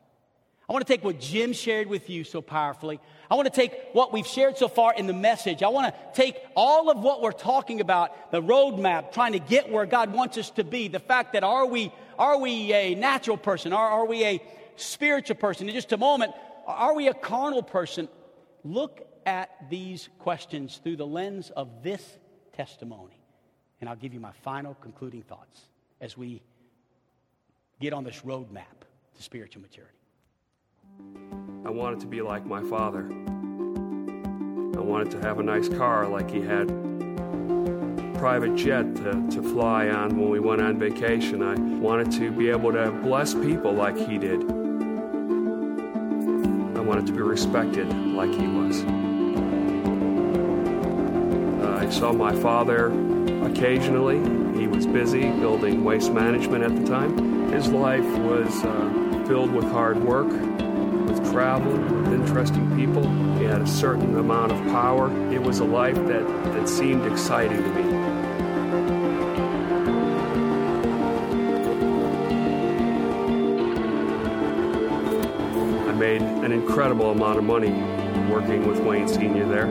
[0.70, 3.00] I want to take what Jim shared with you so powerfully.
[3.32, 5.64] I want to take what we've shared so far in the message.
[5.64, 9.72] I want to take all of what we're talking about, the roadmap, trying to get
[9.72, 10.88] where God wants us to be.
[10.88, 13.74] The fact that are we, are we a natural person?
[13.74, 14.44] Are, are we a
[14.76, 15.68] spiritual person?
[15.68, 16.34] In just a moment,
[16.68, 18.08] are we a carnal person?
[18.64, 22.18] look at these questions through the lens of this
[22.54, 23.22] testimony.
[23.82, 25.62] And I'll give you my final concluding thoughts
[26.02, 26.42] as we
[27.80, 28.84] get on this roadmap
[29.16, 29.99] to spiritual maturity.
[31.66, 33.06] I wanted to be like my father.
[34.78, 36.68] I wanted to have a nice car like he had
[38.20, 41.42] private jet to, to fly on when we went on vacation.
[41.42, 44.42] I wanted to be able to bless people like he did.
[46.78, 48.84] I wanted to be respected like he was.
[51.64, 52.88] Uh, I saw my father
[53.46, 54.18] occasionally.
[54.60, 57.50] He was busy building waste management at the time.
[57.52, 60.28] His life was uh, filled with hard work,
[61.32, 63.04] travel, with interesting people.
[63.38, 65.10] He had a certain amount of power.
[65.32, 67.84] It was a life that, that seemed exciting to me.
[75.88, 77.72] I made an incredible amount of money
[78.32, 79.48] working with Wayne Sr.
[79.48, 79.68] there.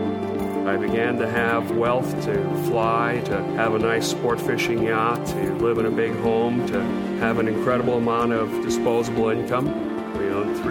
[0.68, 2.34] I began to have wealth to
[2.66, 6.80] fly, to have a nice sport fishing yacht, to live in a big home, to
[7.20, 9.87] have an incredible amount of disposable income.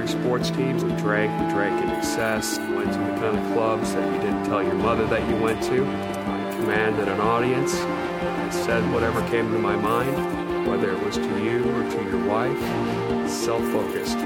[0.08, 0.84] Sports teams.
[0.84, 4.46] We drank, we drank in excess, went to the kind of clubs that you didn't
[4.46, 5.86] tell your mother that you went to.
[5.86, 7.74] I commanded an audience.
[7.76, 12.26] I said whatever came to my mind, whether it was to you or to your
[12.26, 13.30] wife.
[13.30, 14.18] Self focused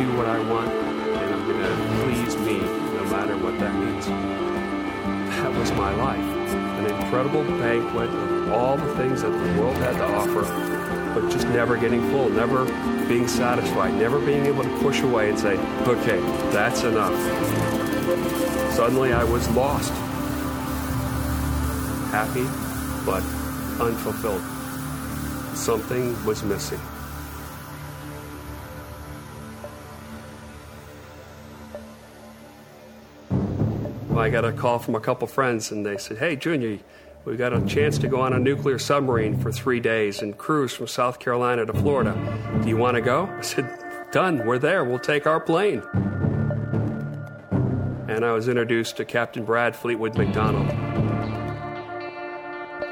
[0.00, 4.06] do what I want, and I'm going to please me no matter what that means.
[4.06, 6.18] That was my life.
[6.18, 10.42] An incredible banquet of all the things that the world had to offer,
[11.14, 12.64] but just never getting full, never
[13.10, 16.20] being satisfied, never being able to push away and say, okay,
[16.52, 17.12] that's enough.
[18.72, 19.90] Suddenly I was lost.
[22.12, 22.44] Happy,
[23.04, 23.24] but
[23.84, 24.40] unfulfilled.
[25.56, 26.78] Something was missing.
[34.16, 36.78] I got a call from a couple friends, and they said, Hey, Junior,
[37.24, 40.72] we got a chance to go on a nuclear submarine for three days and cruise
[40.72, 42.14] from South Carolina to Florida.
[42.62, 43.26] Do you want to go?
[43.26, 43.80] I said,
[44.10, 44.44] Done.
[44.44, 44.84] We're there.
[44.84, 45.82] We'll take our plane.
[48.08, 50.66] And I was introduced to Captain Brad Fleetwood McDonald.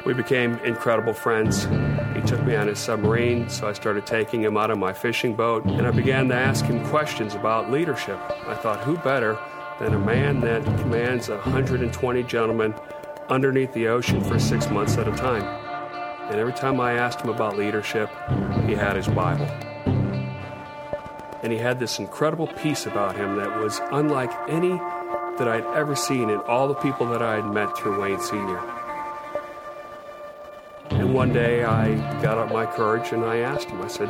[0.06, 1.64] We became incredible friends.
[2.14, 5.34] He took me on his submarine, so I started taking him out of my fishing
[5.34, 8.18] boat, and I began to ask him questions about leadership.
[8.46, 9.36] I thought, who better
[9.80, 12.74] than a man that commands 120 gentlemen
[13.28, 15.42] underneath the ocean for six months at a time.
[16.30, 18.10] And every time I asked him about leadership,
[18.66, 19.46] he had his Bible.
[21.42, 24.70] And he had this incredible peace about him that was unlike any
[25.38, 28.58] that I'd ever seen in all the people that I had met through Wayne Sr.
[30.90, 34.08] And one day I got up my courage and I asked him, I said,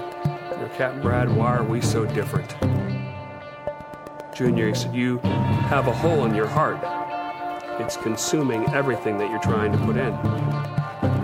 [0.78, 2.54] Captain Brad, why are we so different?
[4.32, 6.78] Junior, he said, You have a hole in your heart.
[7.80, 10.12] It's consuming everything that you're trying to put in.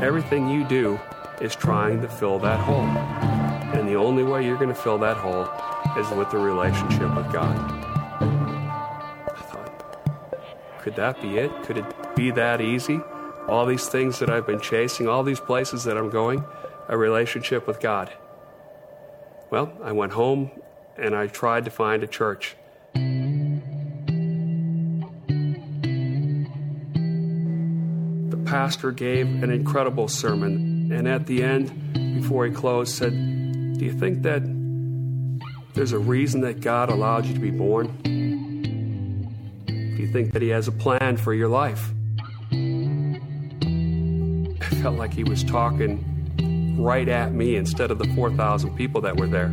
[0.02, 1.00] Everything you do
[1.40, 2.86] is trying to fill that hole.
[3.74, 5.48] And the only way you're going to fill that hole
[5.98, 7.56] is with a relationship with God.
[8.20, 11.50] I thought, could that be it?
[11.64, 13.00] Could it be that easy?
[13.48, 16.44] All these things that I've been chasing, all these places that I'm going,
[16.88, 18.12] a relationship with God.
[19.50, 20.50] Well, I went home
[20.96, 22.56] and I tried to find a church
[28.54, 31.72] pastor gave an incredible sermon, and at the end,
[32.14, 34.42] before he closed, said, Do you think that
[35.74, 37.88] there's a reason that God allowed you to be born?
[39.66, 41.90] Do you think that He has a plan for your life?
[42.52, 43.18] I
[44.80, 49.26] felt like He was talking right at me instead of the 4,000 people that were
[49.26, 49.52] there.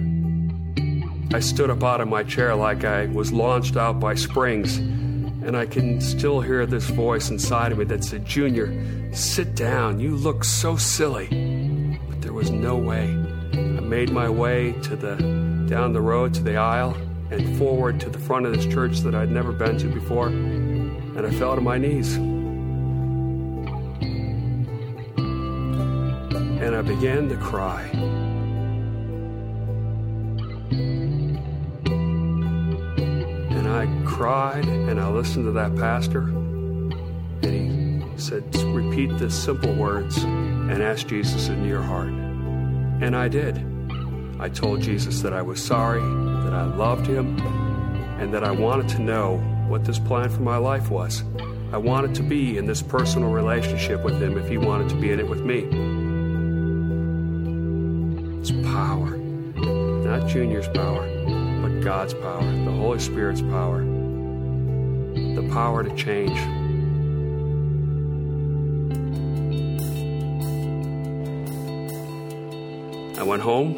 [1.34, 4.80] I stood up out of my chair like I was launched out by springs
[5.44, 10.00] and I can still hear this voice inside of me that said, Junior, sit down.
[10.00, 11.28] You look so silly.
[12.08, 13.06] But there was no way.
[13.54, 15.16] I made my way to the
[15.68, 16.96] down the road to the aisle
[17.32, 21.26] and forward to the front of this church that I'd never been to before, and
[21.26, 22.18] I fell to my knees.
[26.62, 27.90] And I began to cry.
[33.72, 40.18] I cried and I listened to that pastor, and he said, Repeat the simple words
[40.24, 42.10] and ask Jesus into your heart.
[42.10, 43.58] And I did.
[44.40, 47.40] I told Jesus that I was sorry, that I loved him,
[48.20, 51.24] and that I wanted to know what this plan for my life was.
[51.72, 55.12] I wanted to be in this personal relationship with him if he wanted to be
[55.12, 55.60] in it with me.
[58.42, 61.21] It's power, not Junior's power
[61.82, 66.38] God's power, the Holy Spirit's power, the power to change.
[73.18, 73.76] I went home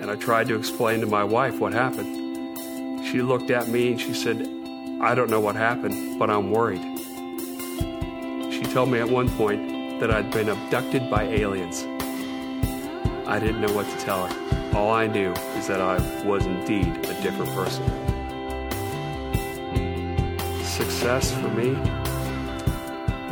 [0.00, 3.06] and I tried to explain to my wife what happened.
[3.06, 4.46] She looked at me and she said,
[5.00, 6.82] I don't know what happened, but I'm worried.
[8.52, 11.84] She told me at one point that I'd been abducted by aliens.
[13.26, 14.76] I didn't know what to tell her.
[14.76, 17.82] All I knew is that I was indeed different person.
[20.62, 21.70] Success for me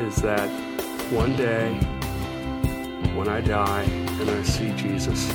[0.02, 0.48] is that
[1.10, 1.74] one day
[3.14, 5.26] when I die and I see Jesus,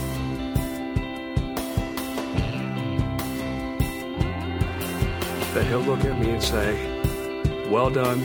[5.54, 8.20] that he'll look at me and say, Well done,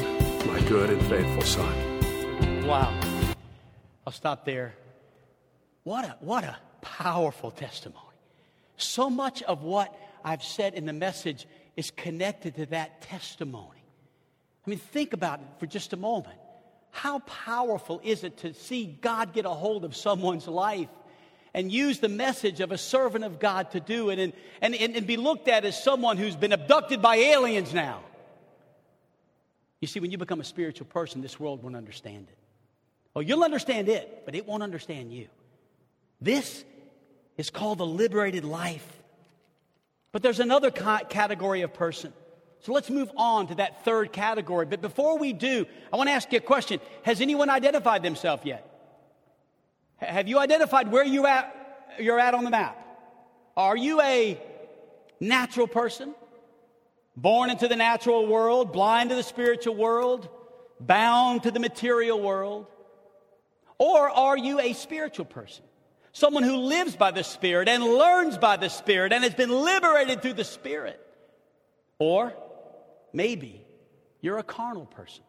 [0.47, 2.67] my good and faithful son.
[2.67, 2.99] Wow.
[4.07, 4.73] I'll stop there.
[5.83, 8.07] What a, what a powerful testimony.
[8.79, 9.95] So much of what
[10.25, 11.47] I've said in the message
[11.77, 13.83] is connected to that testimony.
[14.67, 16.37] I mean, think about it for just a moment.
[16.91, 20.91] How powerful is it to see God get a hold of someone's life
[21.55, 25.07] and use the message of a servant of God to do it and, and, and,
[25.07, 28.03] be looked at as someone who's been abducted by aliens now?
[29.81, 32.39] You see, when you become a spiritual person, this world won't understand it.
[33.17, 35.29] Oh, you'll understand it, but it won't understand you.
[36.21, 36.65] This
[37.37, 39.02] is called the liberated life.
[40.13, 42.13] But there's another category of person
[42.63, 44.67] so let's move on to that third category.
[44.67, 46.79] But before we do, I want to ask you a question.
[47.03, 48.69] Has anyone identified themselves yet?
[49.97, 52.79] Have you identified where you at, you're at on the map?
[53.57, 54.41] Are you a
[55.19, 56.15] natural person?
[57.17, 60.29] Born into the natural world, blind to the spiritual world,
[60.79, 62.67] bound to the material world?
[63.77, 65.65] Or are you a spiritual person?
[66.13, 70.21] Someone who lives by the Spirit and learns by the Spirit and has been liberated
[70.21, 71.01] through the Spirit?
[71.99, 72.35] Or
[73.13, 73.65] maybe
[74.21, 75.25] you're a carnal person.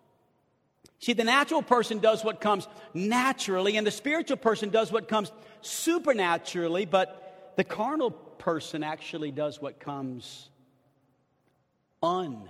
[1.00, 5.32] See, the natural person does what comes naturally, and the spiritual person does what comes
[5.62, 10.50] supernaturally, but the carnal person actually does what comes
[12.02, 12.50] unnaturally.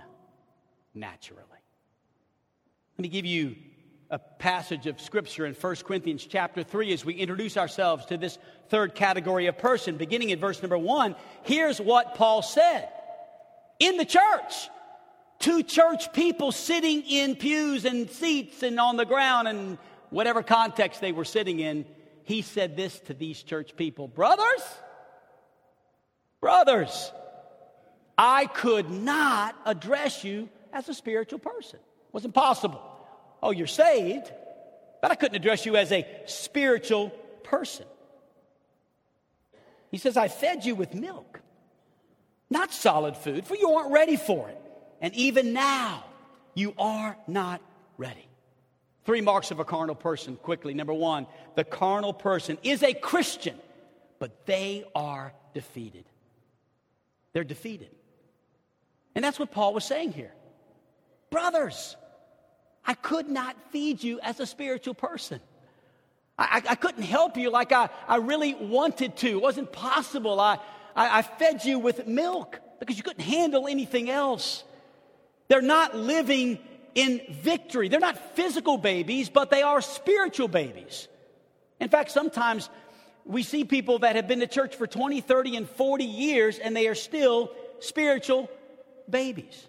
[2.96, 3.56] Let me give you
[4.10, 8.38] a passage of scripture in 1 Corinthians chapter 3 as we introduce ourselves to this
[8.68, 9.96] third category of person.
[9.96, 12.88] Beginning in verse number 1, here's what Paul said
[13.78, 14.68] in the church
[15.40, 19.78] two church people sitting in pews and seats and on the ground and
[20.10, 21.84] whatever context they were sitting in,
[22.22, 24.62] he said this to these church people Brothers,
[26.40, 27.12] brothers,
[28.16, 31.78] I could not address you as a spiritual person.
[31.78, 32.93] It was impossible.
[33.44, 34.32] Oh, you're saved,
[35.02, 37.10] but I couldn't address you as a spiritual
[37.44, 37.84] person.
[39.90, 41.40] He says, I fed you with milk,
[42.48, 44.58] not solid food, for you aren't ready for it.
[45.02, 46.04] And even now,
[46.54, 47.60] you are not
[47.98, 48.26] ready.
[49.04, 50.72] Three marks of a carnal person, quickly.
[50.72, 53.58] Number one, the carnal person is a Christian,
[54.18, 56.06] but they are defeated.
[57.34, 57.90] They're defeated.
[59.14, 60.32] And that's what Paul was saying here.
[61.30, 61.96] Brothers,
[62.86, 65.40] I could not feed you as a spiritual person.
[66.36, 69.28] I, I, couldn't help you like I, I really wanted to.
[69.28, 70.40] It wasn't possible.
[70.40, 70.58] I,
[70.96, 74.64] I, I fed you with milk because you couldn't handle anything else.
[75.46, 76.58] They're not living
[76.96, 77.88] in victory.
[77.88, 81.06] They're not physical babies, but they are spiritual babies.
[81.78, 82.68] In fact, sometimes
[83.24, 86.76] we see people that have been to church for 20, 30, and 40 years, and
[86.76, 88.50] they are still spiritual
[89.08, 89.66] babies.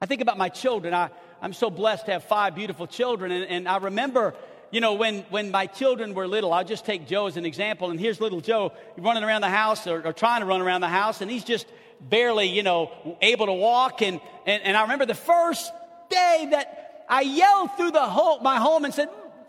[0.00, 0.94] I think about my children.
[0.94, 1.10] I,
[1.42, 4.34] I'm so blessed to have five beautiful children, and, and I remember
[4.70, 7.90] you know, when, when my children were little, I'll just take Joe as an example.
[7.90, 10.88] And here's little Joe running around the house or, or, trying to run around the
[10.88, 11.66] house, and he's just
[12.00, 14.00] barely, you know, able to walk.
[14.02, 15.72] And, and, and I remember the first
[16.08, 19.08] day that I yelled through the whole, my home and said,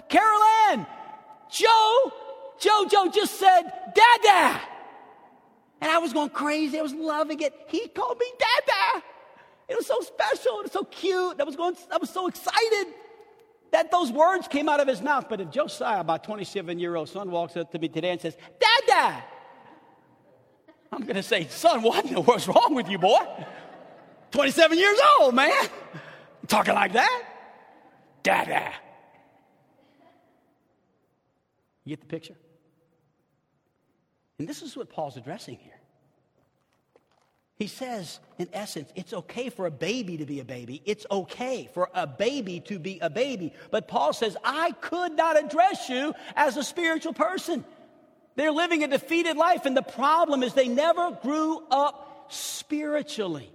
[0.10, 0.88] Carol Ann,
[1.52, 2.12] Joe,
[2.60, 3.62] Joe, Joe just said,
[3.94, 4.62] Dada.
[5.82, 6.78] And I was going crazy.
[6.80, 7.54] I was loving it.
[7.68, 9.04] He called me Dada.
[9.72, 10.60] It was so special.
[10.60, 11.40] It was so cute.
[11.40, 12.88] I was going, I was so excited
[13.72, 15.28] that those words came out of his mouth.
[15.30, 18.36] But if Josiah, my 27 year old son, walks up to me today and says,
[18.60, 19.24] Dada,
[20.92, 23.24] I'm going to say, son, what in the world's wrong with you, boy?
[24.32, 25.68] 27 years old, man.
[26.48, 27.24] Talking like that?
[28.24, 28.74] Dada.
[31.86, 32.36] You get the picture?
[34.38, 35.81] And this is what Paul's addressing here.
[37.62, 40.82] He says, in essence, it's okay for a baby to be a baby.
[40.84, 43.54] It's okay for a baby to be a baby.
[43.70, 47.64] But Paul says, I could not address you as a spiritual person.
[48.36, 53.52] They're living a defeated life, and the problem is they never grew up spiritually.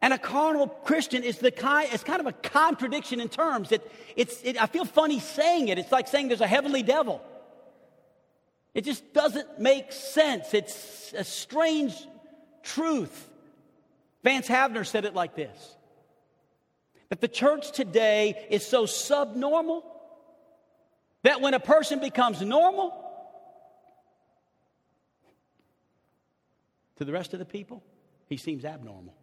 [0.00, 3.70] And a carnal Christian is the kind, it's kind of a contradiction in terms.
[3.70, 5.78] It, it's, it, I feel funny saying it.
[5.78, 7.20] It's like saying there's a heavenly devil.
[8.72, 10.54] It just doesn't make sense.
[10.54, 11.92] It's a strange
[12.66, 13.30] truth.
[14.22, 15.76] Vance Havner said it like this
[17.08, 19.84] that the church today is so subnormal
[21.22, 22.92] that when a person becomes normal
[26.96, 27.82] to the rest of the people,
[28.28, 29.14] he seems abnormal.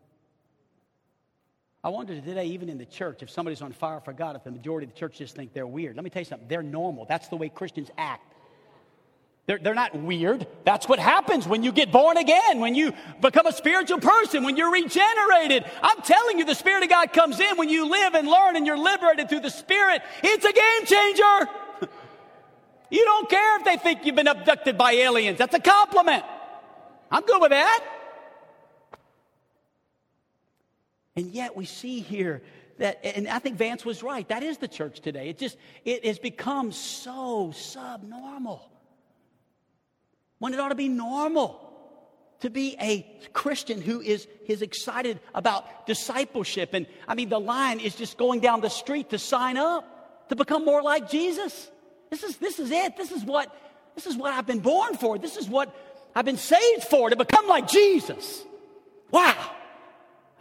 [1.83, 4.51] I wonder today, even in the church, if somebody's on fire for God, if the
[4.51, 5.97] majority of the church just think they're weird.
[5.97, 7.05] Let me tell you something, they're normal.
[7.05, 8.32] That's the way Christians act.
[9.45, 10.47] They're, they're not weird.
[10.63, 14.55] That's what happens when you get born again, when you become a spiritual person, when
[14.55, 15.65] you're regenerated.
[15.81, 18.65] I'm telling you, the Spirit of God comes in when you live and learn and
[18.65, 20.01] you're liberated through the Spirit.
[20.23, 21.51] It's a game changer.
[22.89, 25.39] you don't care if they think you've been abducted by aliens.
[25.39, 26.23] That's a compliment.
[27.11, 27.83] I'm good with that.
[31.17, 32.41] And yet we see here
[32.77, 34.27] that, and I think Vance was right.
[34.29, 35.27] That is the church today.
[35.27, 38.69] It just, it has become so subnormal.
[40.43, 41.57] When it ought to be normal
[42.41, 46.73] to be a Christian who is, is excited about discipleship.
[46.73, 50.35] And I mean, the line is just going down the street to sign up, to
[50.35, 51.71] become more like Jesus.
[52.09, 52.97] This is, this is it.
[52.97, 53.55] This is what,
[53.95, 55.17] this is what I've been born for.
[55.17, 55.73] This is what
[56.13, 58.43] I've been saved for, to become like Jesus.
[59.11, 59.49] Wow.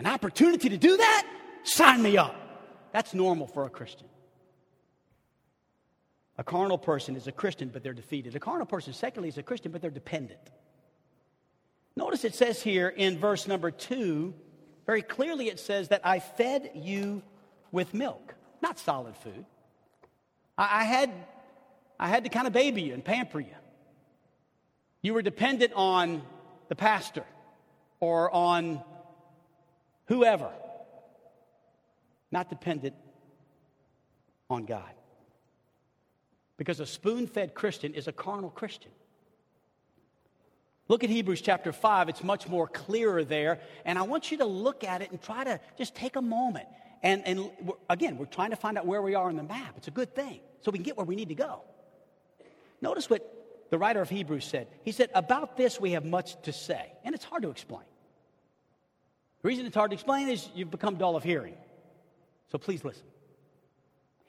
[0.00, 1.28] An opportunity to do that?
[1.62, 2.34] Sign me up.
[2.90, 4.08] That's normal for a Christian.
[6.42, 8.34] A carnal person is a Christian, but they're defeated.
[8.34, 10.40] A carnal person, secondly, is a Christian, but they're dependent.
[11.94, 14.34] Notice it says here in verse number two,
[14.84, 17.22] very clearly it says that I fed you
[17.70, 19.44] with milk, not solid food.
[20.58, 21.12] I, had,
[22.00, 23.54] I had to kind of baby you and pamper you.
[25.00, 26.22] You were dependent on
[26.68, 27.24] the pastor
[28.00, 28.82] or on
[30.06, 30.50] whoever,
[32.32, 32.96] not dependent
[34.50, 34.90] on God.
[36.62, 38.92] Because a spoon fed Christian is a carnal Christian.
[40.86, 43.58] Look at Hebrews chapter 5, it's much more clearer there.
[43.84, 46.68] And I want you to look at it and try to just take a moment.
[47.02, 47.50] And, and
[47.90, 49.74] again, we're trying to find out where we are on the map.
[49.76, 51.62] It's a good thing, so we can get where we need to go.
[52.80, 53.28] Notice what
[53.70, 54.68] the writer of Hebrews said.
[54.84, 56.92] He said, About this we have much to say.
[57.02, 57.82] And it's hard to explain.
[59.42, 61.56] The reason it's hard to explain is you've become dull of hearing.
[62.52, 63.02] So please listen.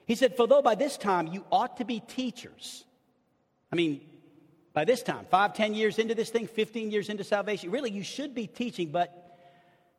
[0.05, 2.85] He said, For though by this time you ought to be teachers.
[3.71, 4.01] I mean,
[4.73, 8.03] by this time, five, ten years into this thing, 15 years into salvation, really you
[8.03, 9.37] should be teaching, but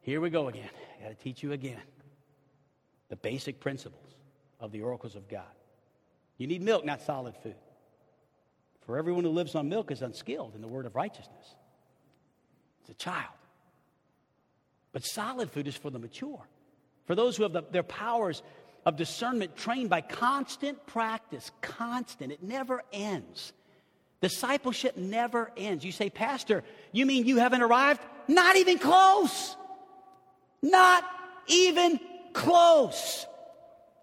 [0.00, 0.68] here we go again.
[0.98, 1.80] I got to teach you again
[3.08, 4.14] the basic principles
[4.60, 5.42] of the oracles of God.
[6.38, 7.54] You need milk, not solid food.
[8.86, 11.54] For everyone who lives on milk is unskilled in the word of righteousness.
[12.80, 13.32] It's a child.
[14.92, 16.46] But solid food is for the mature,
[17.06, 18.42] for those who have the, their powers
[18.84, 22.32] of discernment trained by constant practice, constant.
[22.32, 23.52] It never ends.
[24.20, 25.84] Discipleship never ends.
[25.84, 28.00] You say, Pastor, you mean you haven't arrived?
[28.28, 29.56] Not even close.
[30.62, 31.04] Not
[31.46, 32.00] even
[32.32, 33.26] close.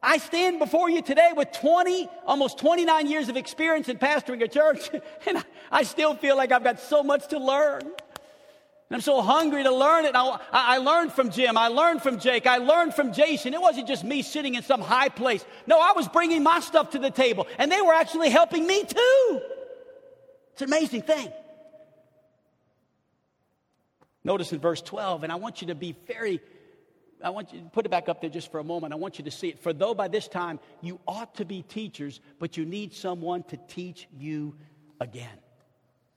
[0.03, 4.47] I stand before you today with 20, almost 29 years of experience in pastoring a
[4.47, 4.89] church,
[5.27, 7.83] and I still feel like I've got so much to learn.
[8.91, 10.15] I'm so hungry to learn it.
[10.15, 11.57] I, I, learned from Jim.
[11.57, 12.45] I learned from Jake.
[12.45, 13.53] I learned from Jason.
[13.53, 15.45] It wasn't just me sitting in some high place.
[15.65, 18.83] No, I was bringing my stuff to the table, and they were actually helping me
[18.83, 19.41] too.
[20.53, 21.31] It's an amazing thing.
[24.23, 26.41] Notice in verse 12, and I want you to be very,
[27.23, 28.93] I want you to put it back up there just for a moment.
[28.93, 29.59] I want you to see it.
[29.59, 33.57] For though by this time you ought to be teachers, but you need someone to
[33.67, 34.55] teach you
[34.99, 35.39] again.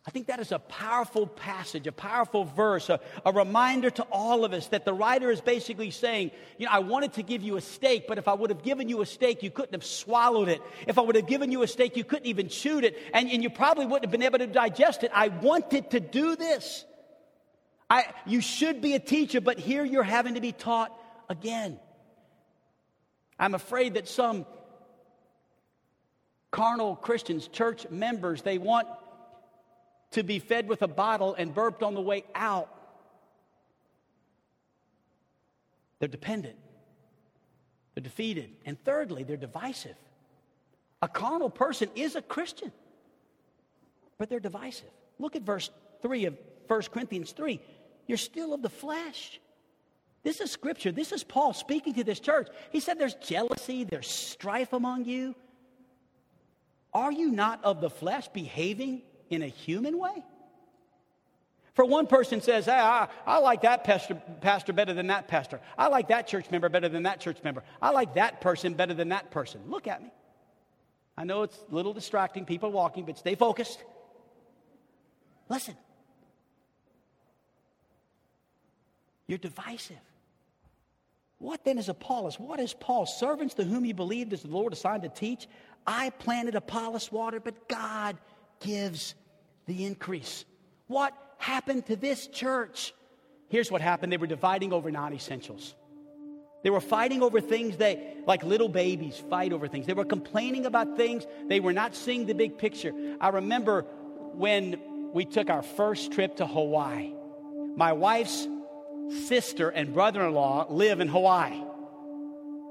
[0.07, 4.45] I think that is a powerful passage, a powerful verse, a, a, reminder to all
[4.45, 7.57] of us that the writer is basically saying, you know, I wanted to give you
[7.57, 10.49] a steak, but if I would have given you a steak, you couldn't have swallowed
[10.49, 10.61] it.
[10.87, 13.43] If I would have given you a steak, you couldn't even chew it, and, and
[13.43, 15.11] you probably wouldn't have been able to digest it.
[15.15, 16.85] I wanted to do this.
[17.89, 20.95] I, you should be a teacher, but here you're having to be taught
[21.31, 21.79] again.
[23.39, 24.45] I'm afraid that some
[26.51, 28.87] carnal Christians, church members, they want
[30.15, 32.69] to be fed with a bottle and burped on the way out.
[35.99, 36.57] They're dependent,
[37.95, 38.51] they're defeated.
[38.65, 39.97] And thirdly, they're divisive.
[41.03, 42.73] A carnal person is a Christian,
[44.17, 44.91] but they're divisive.
[45.19, 45.71] Look at verse
[46.03, 46.39] 3 of
[46.69, 47.61] 1 Corinthians 3.
[48.07, 49.41] You're still of the flesh.
[50.23, 50.93] This is scripture.
[50.93, 52.49] This is Paul speaking to this church.
[52.71, 55.35] He said there's jealousy, there's strife among you.
[56.93, 60.25] Are you not of the flesh behaving in a human way?
[61.75, 65.61] For one person says, hey, I, I like that pastor, pastor better than that pastor.
[65.77, 67.65] I like that church member better than that church member.
[67.83, 69.61] I like that person better than that person.
[69.67, 70.11] Look at me.
[71.17, 73.83] I know it's a little distracting, people walking, but stay focused.
[75.49, 75.77] Listen.
[79.27, 79.97] You're divisive.
[81.39, 82.39] What then is Apollos?
[82.39, 83.07] What is Paul?
[83.07, 85.49] Servants to whom he believed as the Lord assigned to teach.
[85.87, 88.17] I planted Apollos water, but God
[88.65, 89.15] gives
[89.67, 90.45] the increase.
[90.87, 92.95] What happened to this church?
[93.49, 95.75] Here's what happened they were dividing over non essentials.
[96.65, 99.87] They were fighting over things they, like little babies, fight over things.
[99.87, 101.27] They were complaining about things.
[101.47, 102.93] They were not seeing the big picture.
[103.21, 103.83] I remember
[104.33, 104.81] when
[105.13, 107.13] we took our first trip to Hawaii.
[107.77, 108.49] My wife's
[109.27, 111.63] sister and brother in law live in Hawaii.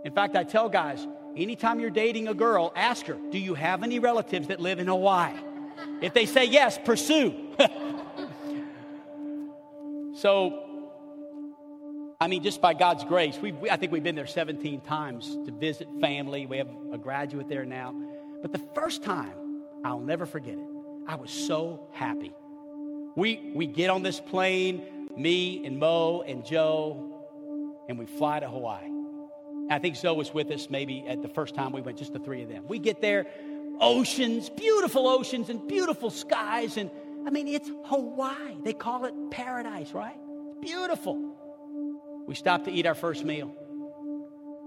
[0.03, 3.83] In fact, I tell guys, anytime you're dating a girl, ask her, Do you have
[3.83, 5.37] any relatives that live in Hawaii?
[6.01, 7.33] If they say yes, pursue.
[10.15, 10.59] so,
[12.19, 15.51] I mean, just by God's grace, we, I think we've been there 17 times to
[15.51, 16.45] visit family.
[16.45, 17.93] We have a graduate there now.
[18.41, 20.67] But the first time, I'll never forget it.
[21.07, 22.33] I was so happy.
[23.15, 27.09] We, we get on this plane, me and Mo and Joe,
[27.87, 28.89] and we fly to Hawaii.
[29.69, 32.19] I think Zoe was with us maybe at the first time we went, just the
[32.19, 32.65] three of them.
[32.67, 33.27] We get there,
[33.79, 36.77] oceans, beautiful oceans, and beautiful skies.
[36.77, 36.89] And
[37.25, 38.57] I mean, it's Hawaii.
[38.63, 40.15] They call it paradise, right?
[40.49, 41.33] It's beautiful.
[42.27, 43.55] We stop to eat our first meal.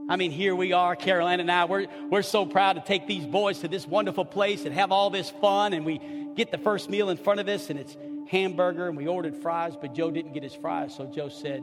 [0.09, 3.27] I mean, here we are, Carolina and I, we're, we're so proud to take these
[3.27, 5.73] boys to this wonderful place and have all this fun.
[5.73, 6.01] And we
[6.37, 7.97] get the first meal in front of us, and it's
[8.29, 10.95] hamburger, and we ordered fries, but Joe didn't get his fries.
[10.95, 11.61] So Joe said,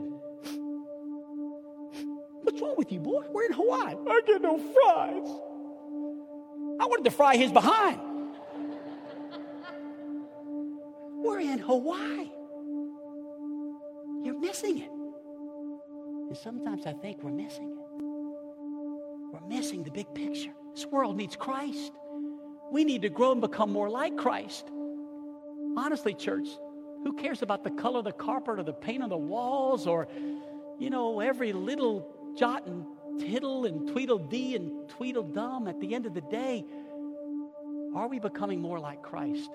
[2.42, 3.24] What's wrong with you, boy?
[3.30, 3.94] We're in Hawaii.
[4.06, 5.53] I get no fries.
[6.80, 8.00] I wanted to fry his behind.
[11.22, 12.30] We're in Hawaii.
[14.24, 14.90] You're missing it.
[16.28, 17.78] And sometimes I think we're missing it.
[19.32, 20.52] We're missing the big picture.
[20.74, 21.92] This world needs Christ.
[22.70, 24.70] We need to grow and become more like Christ.
[25.76, 26.48] Honestly, church,
[27.04, 30.08] who cares about the color of the carpet or the paint on the walls or,
[30.78, 32.84] you know, every little jot and
[33.18, 35.68] tittle and tweedledee and tweedledum?
[35.68, 36.64] At the end of the day,
[37.94, 39.50] are we becoming more like Christ?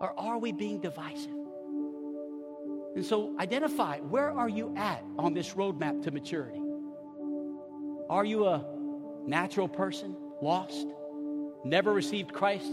[0.00, 1.32] Or are we being divisive?
[2.96, 6.60] And so identify where are you at on this roadmap to maturity?
[8.08, 8.64] Are you a
[9.26, 10.86] natural person, lost,
[11.64, 12.72] never received Christ,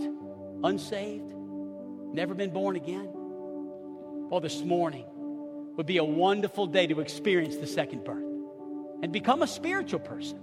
[0.64, 1.34] unsaved,
[2.14, 3.10] never been born again?
[4.30, 5.06] Well, this morning
[5.76, 8.27] would be a wonderful day to experience the second birth
[9.02, 10.40] and become a spiritual person.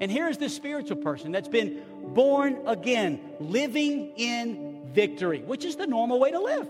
[0.00, 5.86] And here's this spiritual person that's been born again, living in victory, which is the
[5.86, 6.68] normal way to live.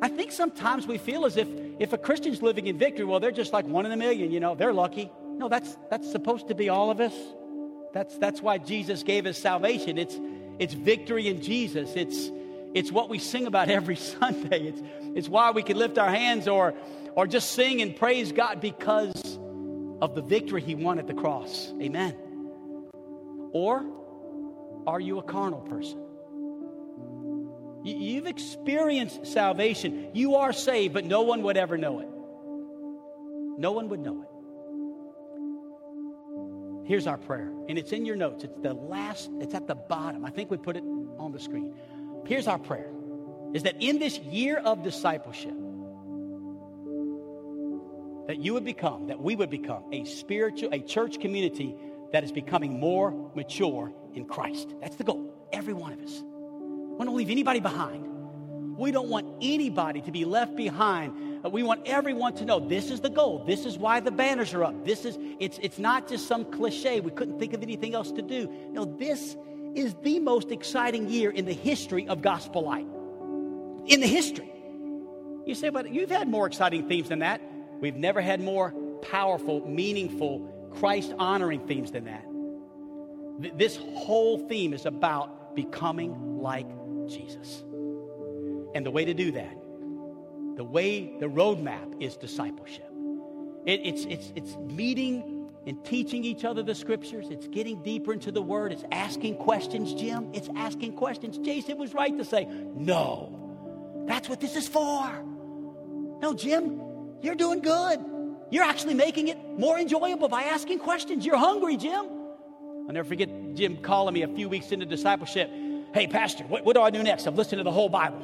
[0.00, 3.30] I think sometimes we feel as if if a Christian's living in victory, well, they're
[3.30, 5.10] just like one in a million, you know, they're lucky.
[5.36, 7.14] No, that's that's supposed to be all of us.
[7.92, 9.98] That's that's why Jesus gave us salvation.
[9.98, 10.18] It's
[10.58, 11.94] it's victory in Jesus.
[11.94, 12.30] It's
[12.74, 14.68] it's what we sing about every Sunday.
[14.68, 14.82] It's
[15.14, 16.74] it's why we can lift our hands or
[17.14, 19.38] or just sing and praise God because
[20.00, 21.72] of the victory he won at the cross.
[21.80, 22.16] Amen.
[23.52, 23.84] Or
[24.86, 25.98] are you a carnal person?
[27.84, 30.10] You've experienced salvation.
[30.14, 32.08] You are saved, but no one would ever know it.
[33.58, 34.28] No one would know it.
[36.88, 38.44] Here's our prayer, and it's in your notes.
[38.44, 40.24] It's the last, it's at the bottom.
[40.24, 40.82] I think we put it
[41.18, 41.74] on the screen.
[42.24, 42.90] Here's our prayer
[43.54, 45.54] is that in this year of discipleship,
[48.26, 51.74] that you would become, that we would become a spiritual, a church community
[52.12, 54.74] that is becoming more mature in Christ.
[54.80, 55.34] That's the goal.
[55.52, 56.22] Every one of us.
[56.22, 58.08] We don't leave anybody behind.
[58.76, 61.42] We don't want anybody to be left behind.
[61.44, 63.44] We want everyone to know this is the goal.
[63.44, 64.84] This is why the banners are up.
[64.84, 67.00] This is it's it's not just some cliche.
[67.00, 68.48] We couldn't think of anything else to do.
[68.70, 69.36] No, this
[69.74, 72.86] is the most exciting year in the history of Gospel Light.
[73.86, 74.52] In the history.
[75.44, 77.40] You say, but you've had more exciting themes than that.
[77.80, 80.48] We've never had more powerful, meaningful,
[80.78, 82.24] Christ honoring themes than that.
[83.58, 86.66] This whole theme is about becoming like
[87.08, 87.64] Jesus.
[88.74, 89.56] And the way to do that,
[90.56, 92.88] the way, the roadmap is discipleship.
[93.66, 95.31] It, it's, it's, it's meeting
[95.66, 97.28] and teaching each other the scriptures.
[97.30, 98.72] It's getting deeper into the word.
[98.72, 100.30] It's asking questions, Jim.
[100.32, 101.38] It's asking questions.
[101.38, 105.08] Jason was right to say, no, that's what this is for.
[106.20, 106.80] No, Jim,
[107.20, 108.00] you're doing good.
[108.50, 111.24] You're actually making it more enjoyable by asking questions.
[111.24, 112.06] You're hungry, Jim.
[112.86, 115.50] I'll never forget Jim calling me a few weeks into discipleship.
[115.94, 117.26] Hey, Pastor, what, what do I do next?
[117.26, 118.18] I've listened to the whole Bible.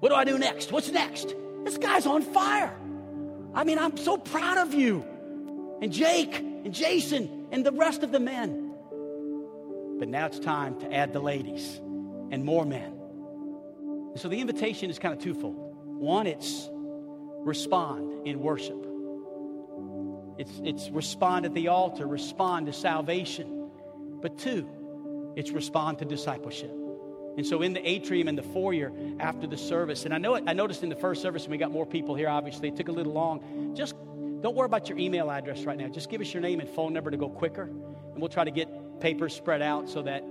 [0.00, 0.70] What do I do next?
[0.70, 1.34] What's next?
[1.64, 2.74] This guy's on fire.
[3.54, 5.04] I mean, I'm so proud of you.
[5.80, 8.72] And Jake and Jason and the rest of the men.
[9.98, 11.80] But now it's time to add the ladies
[12.30, 12.94] and more men.
[14.12, 15.56] And so the invitation is kind of twofold.
[15.84, 16.68] One, it's
[17.40, 18.86] respond in worship.
[20.38, 23.70] It's, it's respond at the altar, respond to salvation.
[24.20, 24.68] But two,
[25.36, 26.72] it's respond to discipleship.
[27.36, 30.44] And so in the atrium and the foyer after the service, and I know it,
[30.46, 32.88] I noticed in the first service, and we got more people here, obviously, it took
[32.88, 33.74] a little long.
[33.76, 33.94] Just
[34.40, 35.88] don't worry about your email address right now.
[35.88, 38.50] Just give us your name and phone number to go quicker, and we'll try to
[38.50, 38.68] get
[39.00, 40.22] papers spread out so that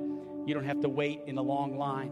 [0.46, 2.12] you don't have to wait in a long line.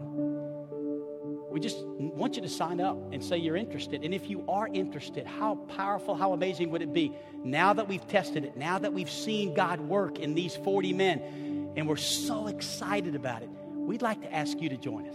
[1.50, 4.04] We just want you to sign up and say you're interested.
[4.04, 8.06] And if you are interested, how powerful, how amazing would it be now that we've
[8.08, 12.48] tested it, now that we've seen God work in these 40 men, and we're so
[12.48, 13.48] excited about it?
[13.86, 15.14] we'd like to ask you to join us.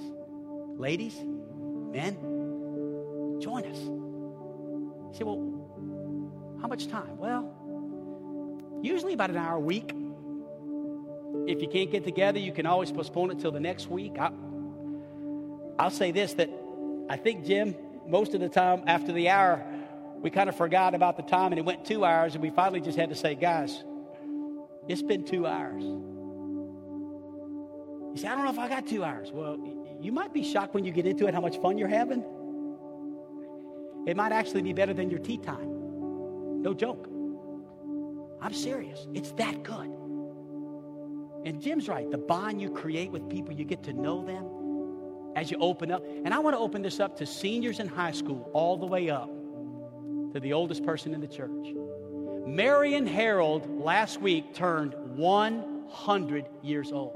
[0.77, 2.15] Ladies, men,
[3.41, 3.77] join us.
[3.77, 5.60] You say, well,
[6.61, 7.17] how much time?
[7.17, 7.51] Well,
[8.81, 9.93] usually about an hour a week.
[11.47, 14.17] If you can't get together, you can always postpone it till the next week.
[14.19, 14.31] I,
[15.79, 16.49] I'll say this that
[17.09, 17.75] I think, Jim,
[18.07, 19.65] most of the time after the hour,
[20.21, 22.79] we kind of forgot about the time and it went two hours, and we finally
[22.81, 23.83] just had to say, guys,
[24.87, 25.83] it's been two hours.
[28.13, 29.31] You say, I don't know if I got two hours.
[29.31, 29.57] Well,
[29.99, 32.23] you might be shocked when you get into it how much fun you're having.
[34.05, 35.80] It might actually be better than your tea time.
[36.61, 37.07] No joke.
[38.41, 39.07] I'm serious.
[39.13, 39.89] It's that good.
[41.45, 42.09] And Jim's right.
[42.09, 46.03] The bond you create with people, you get to know them as you open up.
[46.05, 49.09] And I want to open this up to seniors in high school, all the way
[49.09, 49.29] up
[50.33, 51.73] to the oldest person in the church.
[52.45, 57.13] Marion Harold last week turned 100 years old.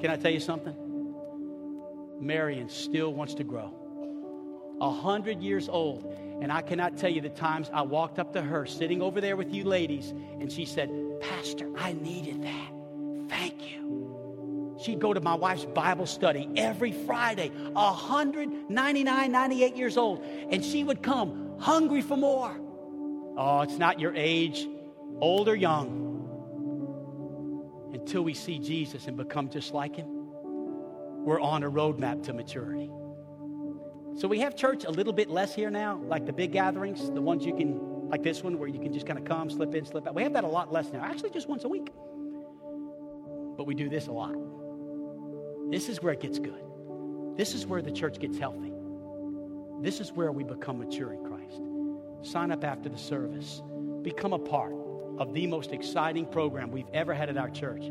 [0.00, 0.76] Can I tell you something?
[2.20, 3.72] Marion still wants to grow.
[4.80, 6.12] A hundred years old.
[6.42, 9.36] And I cannot tell you the times I walked up to her, sitting over there
[9.36, 10.90] with you ladies, and she said,
[11.20, 12.72] Pastor, I needed that.
[13.28, 14.76] Thank you.
[14.82, 20.82] She'd go to my wife's Bible study every Friday, 199, 98 years old, and she
[20.82, 22.60] would come hungry for more.
[23.36, 24.66] Oh, it's not your age,
[25.20, 26.00] old or young
[27.92, 30.08] until we see Jesus and become just like him,
[31.24, 32.90] we're on a roadmap to maturity.
[34.16, 37.22] So we have church a little bit less here now, like the big gatherings, the
[37.22, 39.84] ones you can, like this one, where you can just kind of come, slip in,
[39.84, 40.14] slip out.
[40.14, 41.88] We have that a lot less now, actually, just once a week.
[43.56, 44.34] But we do this a lot.
[45.70, 46.62] This is where it gets good.
[47.36, 48.72] This is where the church gets healthy.
[49.80, 51.62] This is where we become mature in Christ.
[52.30, 53.62] Sign up after the service,
[54.02, 54.74] become a part
[55.18, 57.90] of the most exciting program we've ever had at our church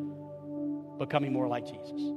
[0.97, 2.13] becoming more like Jesus.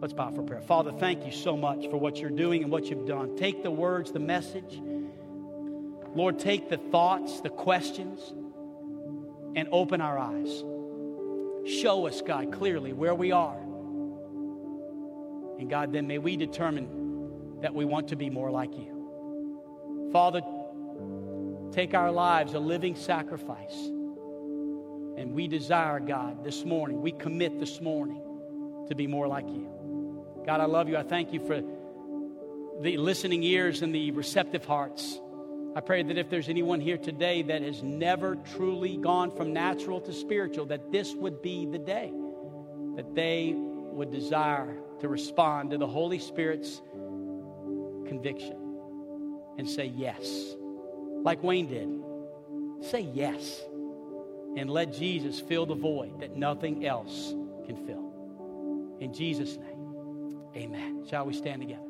[0.00, 0.62] Let's bow for prayer.
[0.62, 3.36] Father, thank you so much for what you're doing and what you've done.
[3.36, 4.80] Take the words, the message.
[6.14, 8.32] Lord, take the thoughts, the questions,
[9.54, 10.64] and open our eyes.
[11.66, 13.58] Show us, God, clearly where we are.
[15.58, 20.08] And God, then may we determine that we want to be more like you.
[20.12, 20.40] Father,
[21.72, 23.76] take our lives a living sacrifice.
[25.18, 28.22] And we desire, God, this morning, we commit this morning
[28.88, 29.68] to be more like you.
[30.46, 30.96] God, I love you.
[30.96, 31.62] I thank you for
[32.80, 35.20] the listening ears and the receptive hearts.
[35.76, 40.00] I pray that if there's anyone here today that has never truly gone from natural
[40.00, 42.12] to spiritual, that this would be the day
[42.96, 46.82] that they would desire to respond to the Holy Spirit's
[48.06, 48.56] conviction
[49.58, 50.54] and say yes
[51.22, 51.88] like Wayne did.
[52.90, 53.62] Say yes
[54.56, 57.34] and let Jesus fill the void that nothing else
[57.66, 58.96] can fill.
[59.00, 59.79] In Jesus' name,
[60.56, 61.04] amen.
[61.08, 61.89] Shall we stand together?